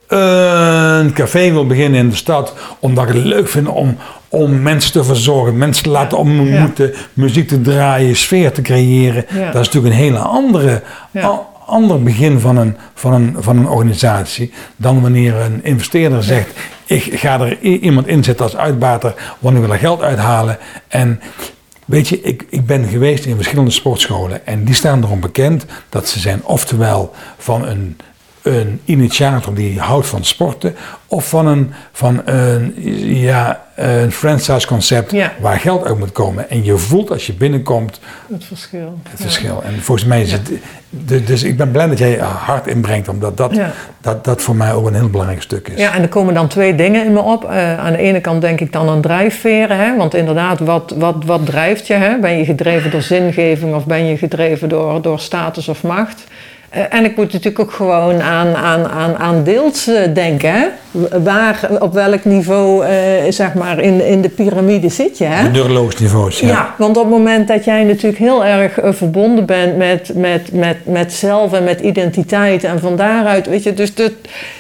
een 0.09 1.13
café 1.13 1.51
wil 1.53 1.67
beginnen 1.67 2.01
in 2.01 2.09
de 2.09 2.17
stad, 2.17 2.55
omdat 2.79 3.09
ik 3.09 3.15
het 3.15 3.25
leuk 3.25 3.49
vind 3.49 3.69
om, 3.69 3.97
om 4.29 4.63
mensen 4.63 4.93
te 4.93 5.05
verzorgen, 5.05 5.59
mensen 5.59 5.83
te 5.85 5.91
laten 5.91 6.19
ontmoeten, 6.19 6.95
muziek 7.13 7.49
te 7.49 7.61
draaien, 7.61 8.17
sfeer 8.17 8.53
te 8.53 8.63
creëren. 8.63 9.25
Ja. 9.29 9.51
Dat 9.51 9.61
is 9.61 9.67
natuurlijk 9.67 9.95
een 9.95 10.01
hele 10.01 10.19
andere, 10.19 10.83
Ja. 11.11 11.41
ander 11.67 12.03
begin 12.03 12.41
van 12.41 12.57
een, 12.57 12.77
van, 12.95 13.13
een, 13.13 13.37
van 13.39 13.57
een 13.57 13.69
organisatie 13.69 14.53
dan 14.77 15.01
wanneer 15.01 15.35
een 15.35 15.65
investeerder 15.65 16.23
zegt: 16.23 16.49
Ik 16.85 17.03
ga 17.03 17.41
er 17.41 17.61
iemand 17.61 18.07
inzetten 18.07 18.45
als 18.45 18.57
uitbater, 18.57 19.15
want 19.39 19.55
ik 19.57 19.63
wil 19.63 19.73
er 19.73 19.79
geld 19.79 20.03
uithalen. 20.03 20.59
En 20.89 21.21
weet 21.85 22.09
je, 22.09 22.21
ik, 22.21 22.45
ik 22.49 22.67
ben 22.67 22.85
geweest 22.89 23.25
in 23.25 23.37
verschillende 23.37 23.71
sportscholen 23.71 24.47
en 24.47 24.65
die 24.65 24.75
staan 24.75 25.03
erom 25.05 25.21
bekend 25.21 25.65
dat 25.89 26.09
ze 26.09 26.19
zijn 26.19 26.41
oftewel 26.45 27.13
van 27.39 27.67
een, 27.67 27.97
een 28.45 28.81
initiator 28.85 29.55
die 29.55 29.81
houdt 29.81 30.07
van 30.07 30.25
sporten, 30.25 30.77
of 31.07 31.29
van 31.29 31.47
een, 31.47 31.73
van 31.93 32.23
een, 32.25 32.75
ja, 33.17 33.63
een 33.75 34.13
franchise 34.13 34.67
concept 34.67 35.11
Ja. 35.11 35.33
waar 35.41 35.59
geld 35.59 35.85
uit 35.87 35.99
moet 35.99 36.13
komen. 36.13 36.51
En 36.51 36.65
je 36.65 36.77
voelt 36.79 37.11
als 37.11 37.27
je 37.27 37.33
binnenkomt 37.33 38.01
Het 38.33 38.45
verschil. 38.45 38.99
het 39.09 39.21
verschil. 39.21 39.63
En 39.65 39.83
volgens 39.83 40.07
mij 40.09 40.23
is 40.23 40.33
het. 40.33 40.51
Dus 41.27 41.43
ik 41.43 41.57
ben 41.57 41.71
blij 41.71 41.87
dat 41.87 41.99
jij 41.99 42.19
hard 42.19 42.67
inbrengt, 42.67 43.09
omdat 43.09 43.37
dat, 43.37 43.53
dat, 44.01 44.25
dat 44.25 44.43
voor 44.43 44.57
mij 44.57 44.73
ook 44.73 44.87
een 44.87 44.95
heel 44.95 45.11
belangrijk 45.11 45.43
stuk 45.43 45.69
is. 45.69 45.79
Ja, 45.81 45.95
en 45.95 46.03
er 46.03 46.09
komen 46.09 46.35
dan 46.35 46.49
twee 46.49 46.75
dingen 46.75 47.05
in 47.05 47.13
me 47.13 47.21
op. 47.21 47.45
Eh, 47.45 47.79
aan 47.79 47.93
de 47.93 47.99
ene 47.99 48.21
kant 48.21 48.41
denk 48.41 48.61
ik 48.61 48.73
dan 48.73 48.89
aan 48.89 49.01
drijfveren. 49.01 49.79
Hè? 49.79 49.97
Want 49.97 50.15
inderdaad, 50.15 50.61
wat, 50.61 50.95
wat, 50.99 51.25
wat 51.27 51.47
drijft 51.47 51.87
je? 51.87 51.95
Hè? 51.95 52.19
Ben 52.21 52.39
je 52.39 52.45
gedreven 52.45 52.91
door 52.91 53.03
zingeving 53.03 53.75
of 53.75 53.87
ben 53.87 54.05
je 54.05 54.17
gedreven 54.17 54.69
door, 54.69 55.03
door 55.03 55.21
status 55.21 55.69
of 55.69 55.83
macht? 55.83 56.25
Eh, 56.75 56.83
en 56.89 57.05
ik 57.05 57.17
moet 57.17 57.33
natuurlijk 57.33 57.59
ook 57.59 57.73
gewoon 57.73 58.23
aan, 58.23 58.55
aan, 58.55 58.89
aan, 58.89 59.17
aan 59.17 59.45
deels 59.45 59.87
eh, 59.87 60.15
denken. 60.15 60.53
Hè? 60.53 60.67
Waar, 61.23 61.69
op 61.79 61.93
welk 61.93 62.25
niveau 62.25 62.87
eh, 62.87 62.93
zeg 63.29 63.55
maar 63.55 63.81
in, 63.81 64.07
in 64.07 64.21
de 64.21 64.29
piramide 64.29 64.89
zit 64.89 65.19
je? 65.19 65.25
Hè? 65.25 65.43
De 65.43 65.51
neurologisch 65.51 66.41
Ja. 66.41 66.49
ja. 66.49 66.75
want 66.79 66.97
op 66.97 67.03
het 67.03 67.13
moment 67.13 67.49
dat 67.49 67.65
jij 67.65 67.85
natuurlijk 67.85 68.19
heel 68.19 68.45
erg 68.45 68.79
verbonden 68.83 69.47
bent 69.47 69.77
met, 69.77 70.11
met, 70.15 70.53
met, 70.53 70.77
met 70.87 71.13
zelf 71.13 71.53
en 71.53 71.65
met 71.65 71.81
identiteit 71.81 72.65
en 72.65 72.81
van 72.81 72.97
daaruit, 72.97 73.47
weet 73.47 73.63
je, 73.63 73.75
dus 73.75 73.95
dat, 73.95 74.13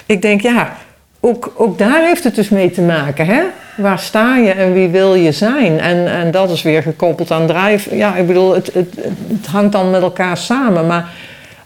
ik 0.07 0.23
denk 0.23 0.41
ja, 0.41 0.77
ook, 1.21 1.53
ook 1.57 1.79
daar 1.79 2.07
heeft 2.07 2.25
het 2.25 2.35
dus 2.35 2.49
mee 2.49 2.71
te 2.71 2.83
maken, 2.83 3.27
hè? 3.27 3.43
Waar 3.77 3.99
sta 3.99 4.37
je 4.37 4.51
en 4.51 4.73
wie 4.73 4.89
wil 4.89 5.15
je 5.15 5.33
zijn? 5.33 5.81
En, 5.81 6.07
en 6.07 6.31
dat 6.31 6.51
is 6.51 6.63
weer 6.63 6.83
gekoppeld 6.83 7.31
aan 7.31 7.47
drijf. 7.47 7.89
Ja, 7.91 8.17
ik 8.17 8.27
bedoel, 8.27 8.55
het, 8.55 8.71
het, 8.75 8.95
het 9.29 9.47
hangt 9.47 9.73
dan 9.73 9.91
met 9.91 10.03
elkaar 10.03 10.37
samen, 10.37 10.87
maar, 10.87 11.09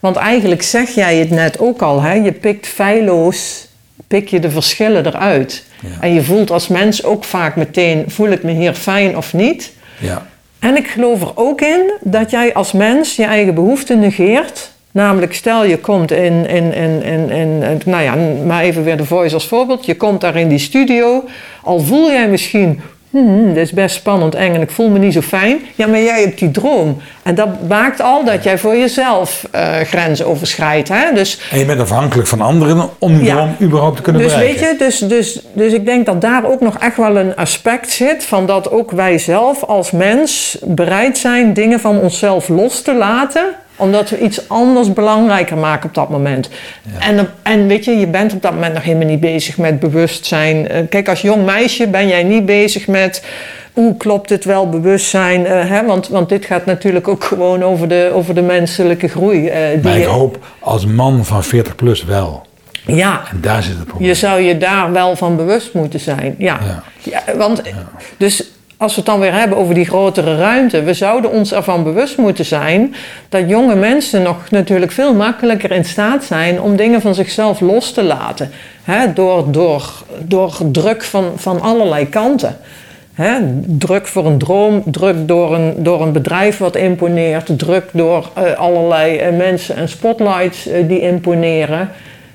want 0.00 0.16
eigenlijk 0.16 0.62
zeg 0.62 0.90
jij 0.94 1.16
het 1.16 1.30
net 1.30 1.58
ook 1.58 1.82
al, 1.82 2.02
hè? 2.02 2.12
Je 2.12 2.32
pikt 2.32 2.66
feilloos, 2.66 3.68
pik 4.06 4.28
je 4.28 4.40
de 4.40 4.50
verschillen 4.50 5.06
eruit. 5.06 5.64
Ja. 5.80 5.88
En 6.00 6.14
je 6.14 6.22
voelt 6.22 6.50
als 6.50 6.68
mens 6.68 7.04
ook 7.04 7.24
vaak 7.24 7.56
meteen, 7.56 8.04
voel 8.08 8.28
ik 8.28 8.42
me 8.42 8.52
hier 8.52 8.74
fijn 8.74 9.16
of 9.16 9.32
niet? 9.32 9.72
ja. 9.98 10.26
En 10.58 10.76
ik 10.76 10.86
geloof 10.86 11.20
er 11.20 11.32
ook 11.34 11.60
in 11.60 11.92
dat 12.00 12.30
jij 12.30 12.54
als 12.54 12.72
mens 12.72 13.16
je 13.16 13.24
eigen 13.24 13.54
behoeften 13.54 13.98
negeert. 13.98 14.70
Namelijk, 14.90 15.34
stel 15.34 15.64
je 15.64 15.78
komt 15.78 16.10
in, 16.10 16.46
in, 16.46 16.74
in, 16.74 17.02
in, 17.02 17.30
in, 17.30 17.80
nou 17.84 18.02
ja, 18.02 18.14
maar 18.44 18.62
even 18.62 18.84
weer 18.84 18.96
de 18.96 19.04
voice 19.04 19.34
als 19.34 19.46
voorbeeld. 19.46 19.86
Je 19.86 19.96
komt 19.96 20.20
daar 20.20 20.36
in 20.36 20.48
die 20.48 20.58
studio, 20.58 21.24
al 21.62 21.80
voel 21.80 22.10
jij 22.10 22.28
misschien, 22.28 22.80
hmm, 23.10 23.54
dit 23.54 23.62
is 23.64 23.72
best 23.72 23.96
spannend, 23.96 24.34
eng 24.34 24.54
en 24.54 24.60
ik 24.60 24.70
voel 24.70 24.88
me 24.88 24.98
niet 24.98 25.12
zo 25.12 25.20
fijn. 25.20 25.58
Ja, 25.74 25.86
maar 25.86 26.00
jij 26.00 26.20
hebt 26.22 26.38
die 26.38 26.50
droom. 26.50 26.96
En 27.22 27.34
dat 27.34 27.48
maakt 27.68 28.00
al 28.00 28.24
dat 28.24 28.44
jij 28.44 28.58
voor 28.58 28.76
jezelf 28.76 29.44
eh, 29.50 29.76
grenzen 29.80 30.26
overschrijdt. 30.26 30.88
Hè? 30.88 31.12
Dus 31.14 31.40
En 31.50 31.58
je 31.58 31.64
bent 31.64 31.80
afhankelijk 31.80 32.28
van 32.28 32.40
anderen 32.40 32.88
om 32.98 33.16
die 33.16 33.24
Ja. 33.26 33.34
droom 33.34 33.54
überhaupt 33.60 33.96
te 33.96 34.02
kunnen 34.02 34.22
dus 34.22 34.32
bereiken. 34.32 34.60
weet 34.60 34.70
je, 34.78 34.84
dus, 34.84 34.98
dus, 34.98 35.40
dus 35.52 35.72
ik 35.72 35.86
denk 35.86 36.06
dat 36.06 36.20
daar 36.20 36.44
ook 36.46 36.60
nog 36.60 36.78
echt 36.78 36.96
wel 36.96 37.16
een 37.16 37.36
aspect 37.36 37.90
zit 37.90 38.24
van 38.24 38.46
dat 38.46 38.70
ook 38.70 38.90
wij 38.90 39.18
zelf 39.18 39.64
als 39.64 39.90
mens 39.90 40.58
bereid 40.64 41.18
zijn 41.18 41.52
dingen 41.52 41.80
van 41.80 41.98
onszelf 42.00 42.48
los 42.48 42.82
te 42.82 42.94
laten 42.94 43.44
omdat 43.78 44.10
we 44.10 44.18
iets 44.20 44.48
anders 44.48 44.92
belangrijker 44.92 45.56
maken 45.56 45.88
op 45.88 45.94
dat 45.94 46.08
moment. 46.08 46.48
En, 46.98 47.28
en 47.42 47.66
weet 47.66 47.84
je, 47.84 47.90
je 47.98 48.06
bent 48.06 48.32
op 48.32 48.42
dat 48.42 48.52
moment 48.52 48.74
nog 48.74 48.82
helemaal 48.82 49.06
niet 49.08 49.20
bezig 49.20 49.58
met 49.58 49.80
bewustzijn. 49.80 50.68
Eh, 50.68 50.82
kijk, 50.90 51.08
als 51.08 51.20
jong 51.20 51.44
meisje 51.44 51.86
ben 51.88 52.08
jij 52.08 52.22
niet 52.22 52.46
bezig 52.46 52.86
met... 52.86 53.24
Hoe 53.72 53.96
klopt 53.96 54.28
dit 54.28 54.44
wel, 54.44 54.68
bewustzijn? 54.68 55.46
eh, 55.46 55.68
hè? 55.70 55.84
Want, 55.84 56.08
want 56.08 56.28
dit 56.28 56.44
gaat 56.44 56.66
natuurlijk 56.66 57.08
ook 57.08 57.24
gewoon 57.24 57.62
over 57.64 57.88
de, 57.88 58.10
over 58.14 58.34
de 58.34 58.42
menselijke 58.42 59.08
groei. 59.08 59.48
eh, 59.48 59.70
die 59.72 59.82
maar 59.82 59.96
ik 59.98 60.04
hoop 60.04 60.38
als 60.58 60.86
man 60.86 61.24
van 61.24 61.44
40 61.44 61.74
plus 61.76 62.04
wel. 62.04 62.46
ja, 62.86 63.20
En 63.30 63.40
daar 63.40 63.62
zit 63.62 63.76
het 63.76 63.86
probleem. 63.86 64.08
je 64.08 64.14
zou 64.14 64.40
je 64.40 64.58
daar 64.58 64.92
wel 64.92 65.16
van 65.16 65.36
bewust 65.36 65.74
moeten 65.74 66.00
zijn. 66.00 66.34
Ja. 66.38 66.58
Ja. 66.66 66.82
Ja, 67.02 67.36
want, 67.36 67.62
dus 68.16 68.44
als 68.78 68.94
we 68.94 69.00
het 69.00 69.10
dan 69.10 69.20
weer 69.20 69.32
hebben 69.32 69.58
over 69.58 69.74
die 69.74 69.84
grotere 69.84 70.36
ruimte, 70.36 70.82
we 70.82 70.94
zouden 70.94 71.30
ons 71.30 71.52
ervan 71.52 71.84
bewust 71.84 72.16
moeten 72.16 72.44
zijn 72.44 72.94
dat 73.28 73.48
jonge 73.48 73.74
mensen 73.74 74.22
nog 74.22 74.50
natuurlijk 74.50 74.92
veel 74.92 75.14
makkelijker 75.14 75.70
in 75.70 75.84
staat 75.84 76.24
zijn 76.24 76.60
om 76.60 76.76
dingen 76.76 77.00
van 77.00 77.14
zichzelf 77.14 77.60
los 77.60 77.92
te 77.92 78.02
laten. 78.02 78.50
Door, 79.14 79.52
door, 79.52 79.92
door 80.18 80.56
druk 80.72 81.04
van, 81.04 81.32
van 81.36 81.60
allerlei 81.60 82.08
kanten. 82.08 82.56
Druk 83.64 84.06
voor 84.06 84.26
een 84.26 84.38
droom, 84.38 84.82
druk 84.86 85.28
door 85.28 85.54
een, 85.54 85.74
door 85.82 86.02
een 86.02 86.12
bedrijf 86.12 86.58
wat 86.58 86.76
imponeert, 86.76 87.58
druk 87.58 87.84
door 87.92 88.30
eh, 88.34 88.52
allerlei 88.52 89.16
eh, 89.16 89.36
mensen 89.36 89.76
en 89.76 89.88
spotlights 89.88 90.66
eh, 90.66 90.88
die 90.88 91.00
imponeren. 91.00 91.88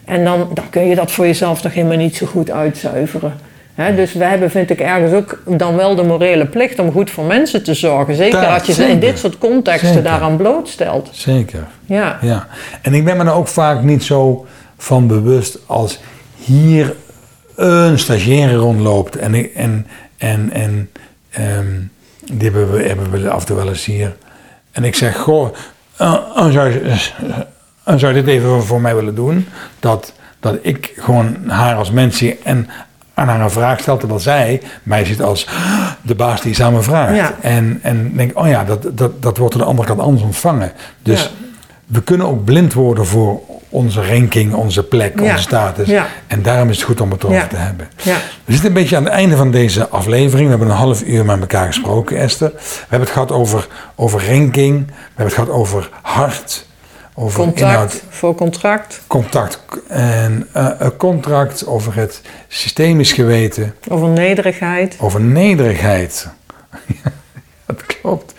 En 0.05 0.23
dan, 0.23 0.49
dan 0.53 0.69
kun 0.69 0.87
je 0.87 0.95
dat 0.95 1.11
voor 1.11 1.25
jezelf 1.25 1.63
nog 1.63 1.73
helemaal 1.73 1.97
niet 1.97 2.15
zo 2.15 2.25
goed 2.25 2.51
uitzuiveren. 2.51 3.33
Dus 3.75 4.13
we 4.13 4.23
hebben, 4.23 4.51
vind 4.51 4.69
ik, 4.69 4.79
ergens 4.79 5.13
ook 5.13 5.41
dan 5.57 5.75
wel 5.75 5.95
de 5.95 6.03
morele 6.03 6.45
plicht 6.45 6.79
om 6.79 6.91
goed 6.91 7.11
voor 7.11 7.23
mensen 7.25 7.63
te 7.63 7.73
zorgen. 7.73 8.15
Zeker 8.15 8.45
als 8.47 8.63
je 8.65 8.73
ze 8.73 8.83
in 8.85 8.99
dit 8.99 9.19
soort 9.19 9.37
contexten 9.37 9.87
Zeker. 9.87 10.03
daaraan 10.03 10.37
blootstelt. 10.37 11.09
Zeker. 11.11 11.67
Ja, 11.85 12.17
Ja, 12.21 12.47
en 12.81 12.93
ik 12.93 13.05
ben 13.05 13.17
me 13.17 13.23
er 13.23 13.33
ook 13.33 13.47
vaak 13.47 13.81
niet 13.83 14.03
zo 14.03 14.45
van 14.77 15.07
bewust 15.07 15.57
als 15.65 15.99
hier 16.35 16.95
een 17.55 17.99
stagiaire 17.99 18.55
rondloopt 18.55 19.15
en, 19.15 19.33
ik- 19.35 19.53
en, 19.55 19.87
en, 20.17 20.49
en 20.53 20.89
ehm, 21.29 21.65
die 22.33 22.43
hebben 22.51 22.71
we, 22.71 22.83
hebben 22.83 23.11
we 23.11 23.29
af 23.29 23.39
en 23.39 23.45
toe 23.45 23.55
wel 23.55 23.67
eens 23.69 23.85
hier. 23.85 24.15
En 24.71 24.83
ik 24.83 24.95
zeg, 24.95 25.17
goh, 25.17 25.47
zou, 26.49 26.69
je, 26.69 26.79
eh, 27.83 27.95
zou 27.97 28.15
je 28.15 28.23
dit 28.23 28.27
even 28.35 28.63
voor 28.63 28.81
mij 28.81 28.95
willen 28.95 29.15
doen? 29.15 29.47
Dat, 29.79 30.13
dat 30.39 30.57
ik 30.61 30.93
gewoon 30.97 31.37
haar 31.47 31.75
als 31.75 31.91
mens 31.91 32.17
zie 32.17 32.39
en 32.43 32.67
aan 33.13 33.27
haar 33.27 33.41
een 33.41 33.49
vraag 33.51 33.79
stel, 33.79 33.97
terwijl 33.97 34.19
zij 34.19 34.61
mij 34.83 35.05
ziet 35.05 35.21
als 35.21 35.47
de 36.01 36.15
baas 36.15 36.41
die 36.41 36.51
iets 36.51 36.61
aan 36.61 36.73
me 36.73 36.81
vraagt. 36.81 37.15
Ja. 37.15 37.33
En, 37.41 37.79
en 37.81 38.11
denk, 38.15 38.39
oh 38.39 38.47
ja, 38.47 38.63
dat, 38.63 38.97
dat, 38.97 39.21
dat 39.21 39.37
wordt 39.37 39.53
aan 39.53 39.59
de 39.61 39.65
andere 39.67 39.87
kant 39.87 39.99
anders 39.99 40.23
ontvangen. 40.23 40.71
Dus 41.01 41.21
Ja. 41.21 41.27
we 41.85 42.01
kunnen 42.03 42.27
ook 42.27 42.43
blind 42.43 42.73
worden 42.73 43.05
voor 43.05 43.39
onze 43.69 44.07
ranking, 44.07 44.53
onze 44.53 44.83
plek, 44.83 45.19
Ja. 45.19 45.25
onze 45.31 45.41
status. 45.43 45.89
En 46.27 46.41
daarom 46.41 46.69
is 46.69 46.75
het 46.75 46.85
goed 46.85 47.01
om 47.01 47.11
het 47.11 47.23
erover 47.23 47.41
Ja. 47.41 47.47
te 47.47 47.55
hebben. 47.55 47.87
We 48.45 48.51
zitten 48.51 48.67
een 48.67 48.73
beetje 48.73 48.95
aan 48.97 49.03
het 49.03 49.13
einde 49.13 49.35
van 49.37 49.51
deze 49.51 49.87
aflevering. 49.89 50.43
We 50.43 50.49
hebben 50.49 50.69
een 50.69 50.75
half 50.81 51.03
uur 51.03 51.25
met 51.25 51.39
elkaar 51.39 51.65
gesproken, 51.67 52.17
Esther. 52.17 52.51
We 52.55 52.61
hebben 52.79 52.99
het 52.99 53.09
gehad 53.09 53.31
over, 53.31 53.67
over 53.95 54.27
ranking. 54.27 54.85
We 54.87 54.93
hebben 55.07 55.25
het 55.25 55.33
gehad 55.33 55.49
over 55.49 55.89
hart. 56.01 56.65
Over 57.15 57.43
inhoud, 57.43 57.55
Contact 57.55 58.03
voor 58.09 58.35
contract, 58.35 59.01
contact 59.07 59.57
en 59.87 60.47
eh, 60.51 60.69
een 60.77 60.97
contract. 60.97 61.65
Over 61.65 61.95
het 61.95 62.21
systemisch 62.47 63.11
geweten. 63.11 63.75
over 63.89 64.07
nederigheid. 64.07 64.95
Over 64.99 65.21
nederigheid. 65.21 66.27
dat 67.65 67.85
klopt. 67.85 68.33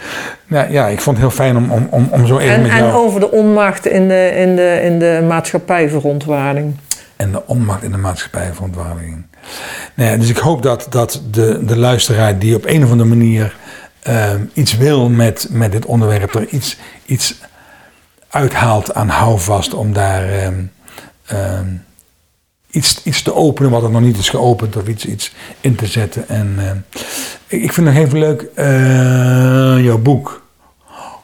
Nou, 0.46 0.72
ja, 0.72 0.87
ik 0.87 1.00
vond 1.00 1.16
het 1.16 1.26
heel 1.26 1.37
fijn 1.37 1.56
om, 1.56 1.70
om, 1.70 1.87
om, 1.90 2.08
om 2.10 2.26
zo 2.26 2.38
even 2.38 2.54
En, 2.54 2.62
met 2.62 2.70
en 2.70 2.76
jou... 2.76 2.92
over 2.92 3.20
de 3.20 3.30
onmacht 3.30 3.87
in 3.87 4.08
de, 4.08 4.32
in 4.37 4.56
de, 4.56 4.80
in 4.82 4.98
de 4.98 5.24
maatschappijverontwaarding. 5.28 6.74
en 7.16 7.32
de 7.32 7.46
onmacht 7.46 7.82
in 7.82 7.90
de 7.90 7.98
maatschappij 7.98 8.50
verontwaardiging. 8.52 9.22
Nou 9.94 10.10
ja, 10.10 10.16
dus 10.16 10.28
ik 10.28 10.37
hoop 10.37 10.62
dat, 10.62 10.87
dat 10.90 11.22
de, 11.30 11.64
de 11.64 11.76
luisteraar 11.76 12.38
die 12.38 12.56
op 12.56 12.66
een 12.66 12.84
of 12.84 12.90
andere 12.90 13.08
manier 13.08 13.56
ehm, 14.02 14.40
iets 14.52 14.76
wil 14.76 15.08
met, 15.08 15.46
met 15.50 15.72
dit 15.72 15.84
onderwerp, 15.84 16.34
er 16.34 16.46
iets, 16.48 16.78
iets 17.06 17.40
uithaalt 18.34 18.94
aan 18.94 19.08
houvast 19.08 19.74
om 19.74 19.92
daar 19.92 20.28
ehm, 20.28 20.54
ehm, 21.26 21.66
iets, 22.70 23.00
iets 23.04 23.22
te 23.22 23.34
openen 23.34 23.70
wat 23.70 23.82
er 23.82 23.90
nog 23.90 24.00
niet 24.00 24.18
is 24.18 24.28
geopend 24.28 24.76
of 24.76 24.86
iets, 24.88 25.06
iets 25.06 25.32
in 25.60 25.74
te 25.74 25.86
zetten. 25.86 26.28
En 26.28 26.54
ehm, 26.58 26.76
ik, 27.46 27.72
vind 27.72 27.86
het 27.86 27.96
nog 27.96 28.04
even 28.04 28.18
leuk, 28.18 28.46
eh, 28.54 29.84
jouw 29.84 29.98
boek. 29.98 30.42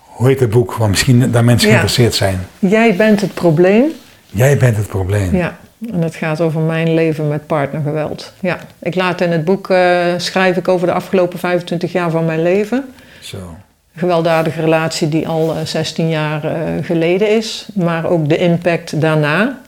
Hoe 0.04 0.28
heet 0.28 0.40
het 0.40 0.50
boek? 0.50 0.74
Want 0.74 0.90
misschien 0.90 1.30
daar 1.30 1.44
mensen 1.44 1.68
Ja. 1.68 1.74
geïnteresseerd 1.74 2.14
zijn. 2.14 2.46
Jij 2.58 2.96
bent 2.96 3.20
het 3.20 3.34
probleem. 3.34 3.84
Jij 4.26 4.56
bent 4.56 4.76
het 4.76 4.86
probleem. 4.86 5.36
Ja, 5.36 5.58
en 5.92 6.02
het 6.02 6.14
gaat 6.14 6.40
over 6.40 6.60
mijn 6.60 6.94
leven 6.94 7.28
met 7.28 7.46
partnergeweld. 7.46 8.32
Ja, 8.40 8.58
ik 8.78 8.94
laat 8.94 9.20
in 9.20 9.30
het 9.30 9.44
boek 9.44 9.70
eh, 9.70 10.06
schrijf 10.16 10.56
ik 10.56 10.68
over 10.68 10.86
de 10.86 10.92
afgelopen 10.92 11.38
25 11.38 11.92
jaar 11.92 12.10
van 12.10 12.24
mijn 12.24 12.42
leven. 12.42 12.84
Zo. 13.20 13.56
Gewelddadige 13.96 14.60
relatie 14.60 15.08
die 15.08 15.28
al 15.28 15.54
eh, 15.54 15.64
16 15.64 16.08
jaar 16.08 16.44
eh, 16.44 16.52
geleden 16.82 17.36
is, 17.36 17.66
maar 17.74 18.06
ook 18.06 18.28
de 18.28 18.36
impact 18.36 19.00
daarna. 19.00 19.58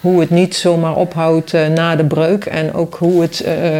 Hoe 0.00 0.20
het 0.20 0.30
niet 0.30 0.56
zomaar 0.56 0.94
ophoudt 0.94 1.54
eh, 1.54 1.66
na 1.66 1.96
de 1.96 2.04
breuk 2.04 2.44
en 2.44 2.74
ook 2.74 2.94
hoe 2.94 3.22
het 3.22 3.40
eh, 3.40 3.78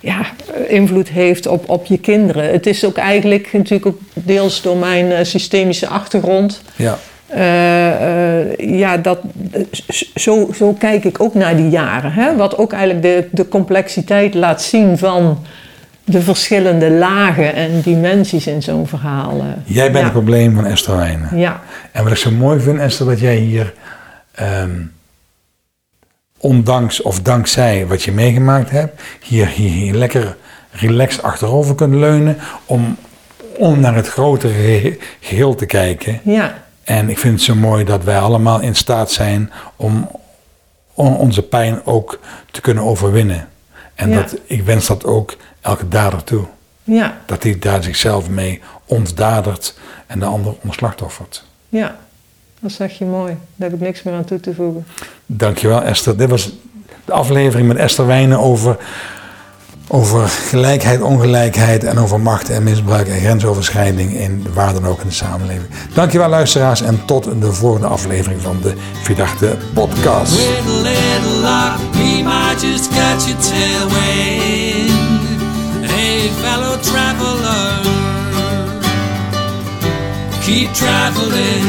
ja, 0.00 0.20
invloed 0.68 1.08
heeft 1.08 1.46
op, 1.46 1.68
op 1.68 1.86
je 1.86 1.98
kinderen. 1.98 2.50
Het 2.50 2.66
is 2.66 2.84
ook 2.84 2.96
eigenlijk 2.96 3.52
natuurlijk 3.52 3.86
ook 3.86 4.00
deels 4.12 4.62
door 4.62 4.76
mijn 4.76 5.12
eh, 5.12 5.24
systemische 5.24 5.86
achtergrond. 5.86 6.62
Ja. 6.76 6.98
Eh, 7.30 8.40
eh, 8.40 8.78
ja, 8.78 8.96
dat, 8.96 9.18
zo, 10.14 10.50
zo 10.54 10.72
kijk 10.72 11.04
ik 11.04 11.20
ook 11.20 11.34
naar 11.34 11.56
die 11.56 11.68
jaren. 11.68 12.12
Hè? 12.12 12.36
Wat 12.36 12.58
ook 12.58 12.72
eigenlijk 12.72 13.02
de, 13.02 13.28
de 13.30 13.48
complexiteit 13.48 14.34
laat 14.34 14.62
zien 14.62 14.98
van 14.98 15.38
de 16.10 16.22
verschillende 16.22 16.90
lagen 16.90 17.54
en 17.54 17.80
dimensies 17.80 18.46
in 18.46 18.62
zo'n 18.62 18.86
verhaal. 18.86 19.38
eh. 19.40 19.46
Jij 19.64 19.84
bent 19.86 19.96
ja. 19.96 20.02
het 20.02 20.12
probleem 20.12 20.54
van 20.54 20.66
Esther 20.66 20.96
Wijnen. 20.96 21.38
Ja, 21.38 21.60
En 21.92 22.02
wat 22.02 22.12
ik 22.12 22.18
zo 22.18 22.30
mooi 22.30 22.60
vind, 22.60 22.78
Esther, 22.78 23.06
dat 23.06 23.20
jij 23.20 23.36
hier, 23.36 23.74
ehm, 24.34 24.70
ondanks 26.38 27.02
of 27.02 27.20
dankzij 27.20 27.86
wat 27.86 28.02
je 28.02 28.12
meegemaakt 28.12 28.70
hebt, 28.70 29.02
hier, 29.22 29.46
hier, 29.46 29.70
hier 29.70 29.94
lekker 29.94 30.36
relaxed 30.70 31.22
achterover 31.22 31.74
kunt 31.74 31.94
leunen 31.94 32.36
om, 32.66 32.96
om 33.56 33.80
naar 33.80 33.94
het 33.94 34.08
grotere 34.08 34.52
gehe- 34.52 34.96
geheel 35.20 35.54
te 35.54 35.66
kijken. 35.66 36.20
ja, 36.22 36.54
En 36.84 37.08
ik 37.08 37.18
vind 37.18 37.34
het 37.34 37.42
zo 37.42 37.54
mooi 37.54 37.84
dat 37.84 38.04
wij 38.04 38.18
allemaal 38.18 38.60
in 38.60 38.74
staat 38.74 39.10
zijn 39.10 39.50
om 39.76 40.10
on- 40.94 41.16
onze 41.16 41.42
pijn 41.42 41.80
ook 41.84 42.20
te 42.50 42.60
kunnen 42.60 42.84
overwinnen. 42.84 43.48
En 43.94 44.10
Ja. 44.10 44.16
dat, 44.16 44.36
ik 44.46 44.62
wens 44.62 44.86
dat 44.86 45.04
ook 45.04 45.36
elke 45.60 45.88
dader 45.88 46.24
toe. 46.24 46.44
ja, 46.84 47.16
Dat 47.26 47.42
hij 47.42 47.58
daar 47.58 47.82
zichzelf 47.82 48.28
mee 48.28 48.60
ontdadert 48.84 49.74
en 50.06 50.18
de 50.18 50.24
ander 50.24 50.54
ontslachtoffert. 50.62 51.44
ja. 51.68 51.96
Dat 52.62 52.72
zeg 52.72 52.98
je 52.98 53.04
mooi. 53.04 53.36
Daar 53.56 53.70
heb 53.70 53.78
ik 53.80 53.86
niks 53.86 54.02
meer 54.02 54.14
aan 54.14 54.24
toe 54.24 54.40
te 54.40 54.54
voegen. 54.54 54.86
Dankjewel 55.26 55.82
Esther. 55.82 56.16
Dit 56.16 56.30
was 56.30 56.50
de 57.04 57.12
aflevering 57.12 57.68
met 57.68 57.76
Esther 57.76 58.06
Wijnen 58.06 58.38
over, 58.38 58.76
over 59.88 60.28
gelijkheid, 60.28 61.00
ongelijkheid 61.02 61.84
en 61.84 61.98
over 61.98 62.20
macht 62.20 62.50
en 62.50 62.62
misbruik 62.62 63.08
en 63.08 63.20
grensoverschrijding 63.20 64.12
in 64.12 64.46
waar 64.54 64.72
dan 64.72 64.86
ook 64.86 65.00
in 65.00 65.06
de 65.08 65.12
samenleving. 65.14 65.68
Dankjewel 65.94 66.28
luisteraars 66.28 66.82
en 66.82 67.04
tot 67.04 67.24
de 67.40 67.52
volgende 67.52 67.86
aflevering 67.86 68.40
van 68.40 68.58
de 68.62 68.74
Verdachte 69.02 69.56
Podcast. 69.74 70.32
Fellow 76.42 76.76
traveler, 76.82 77.82
keep 80.42 80.72
traveling, 80.72 81.66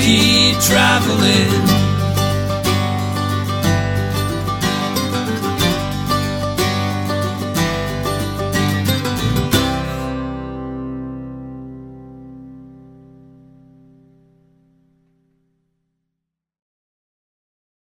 keep 0.00 0.58
traveling. 0.60 1.83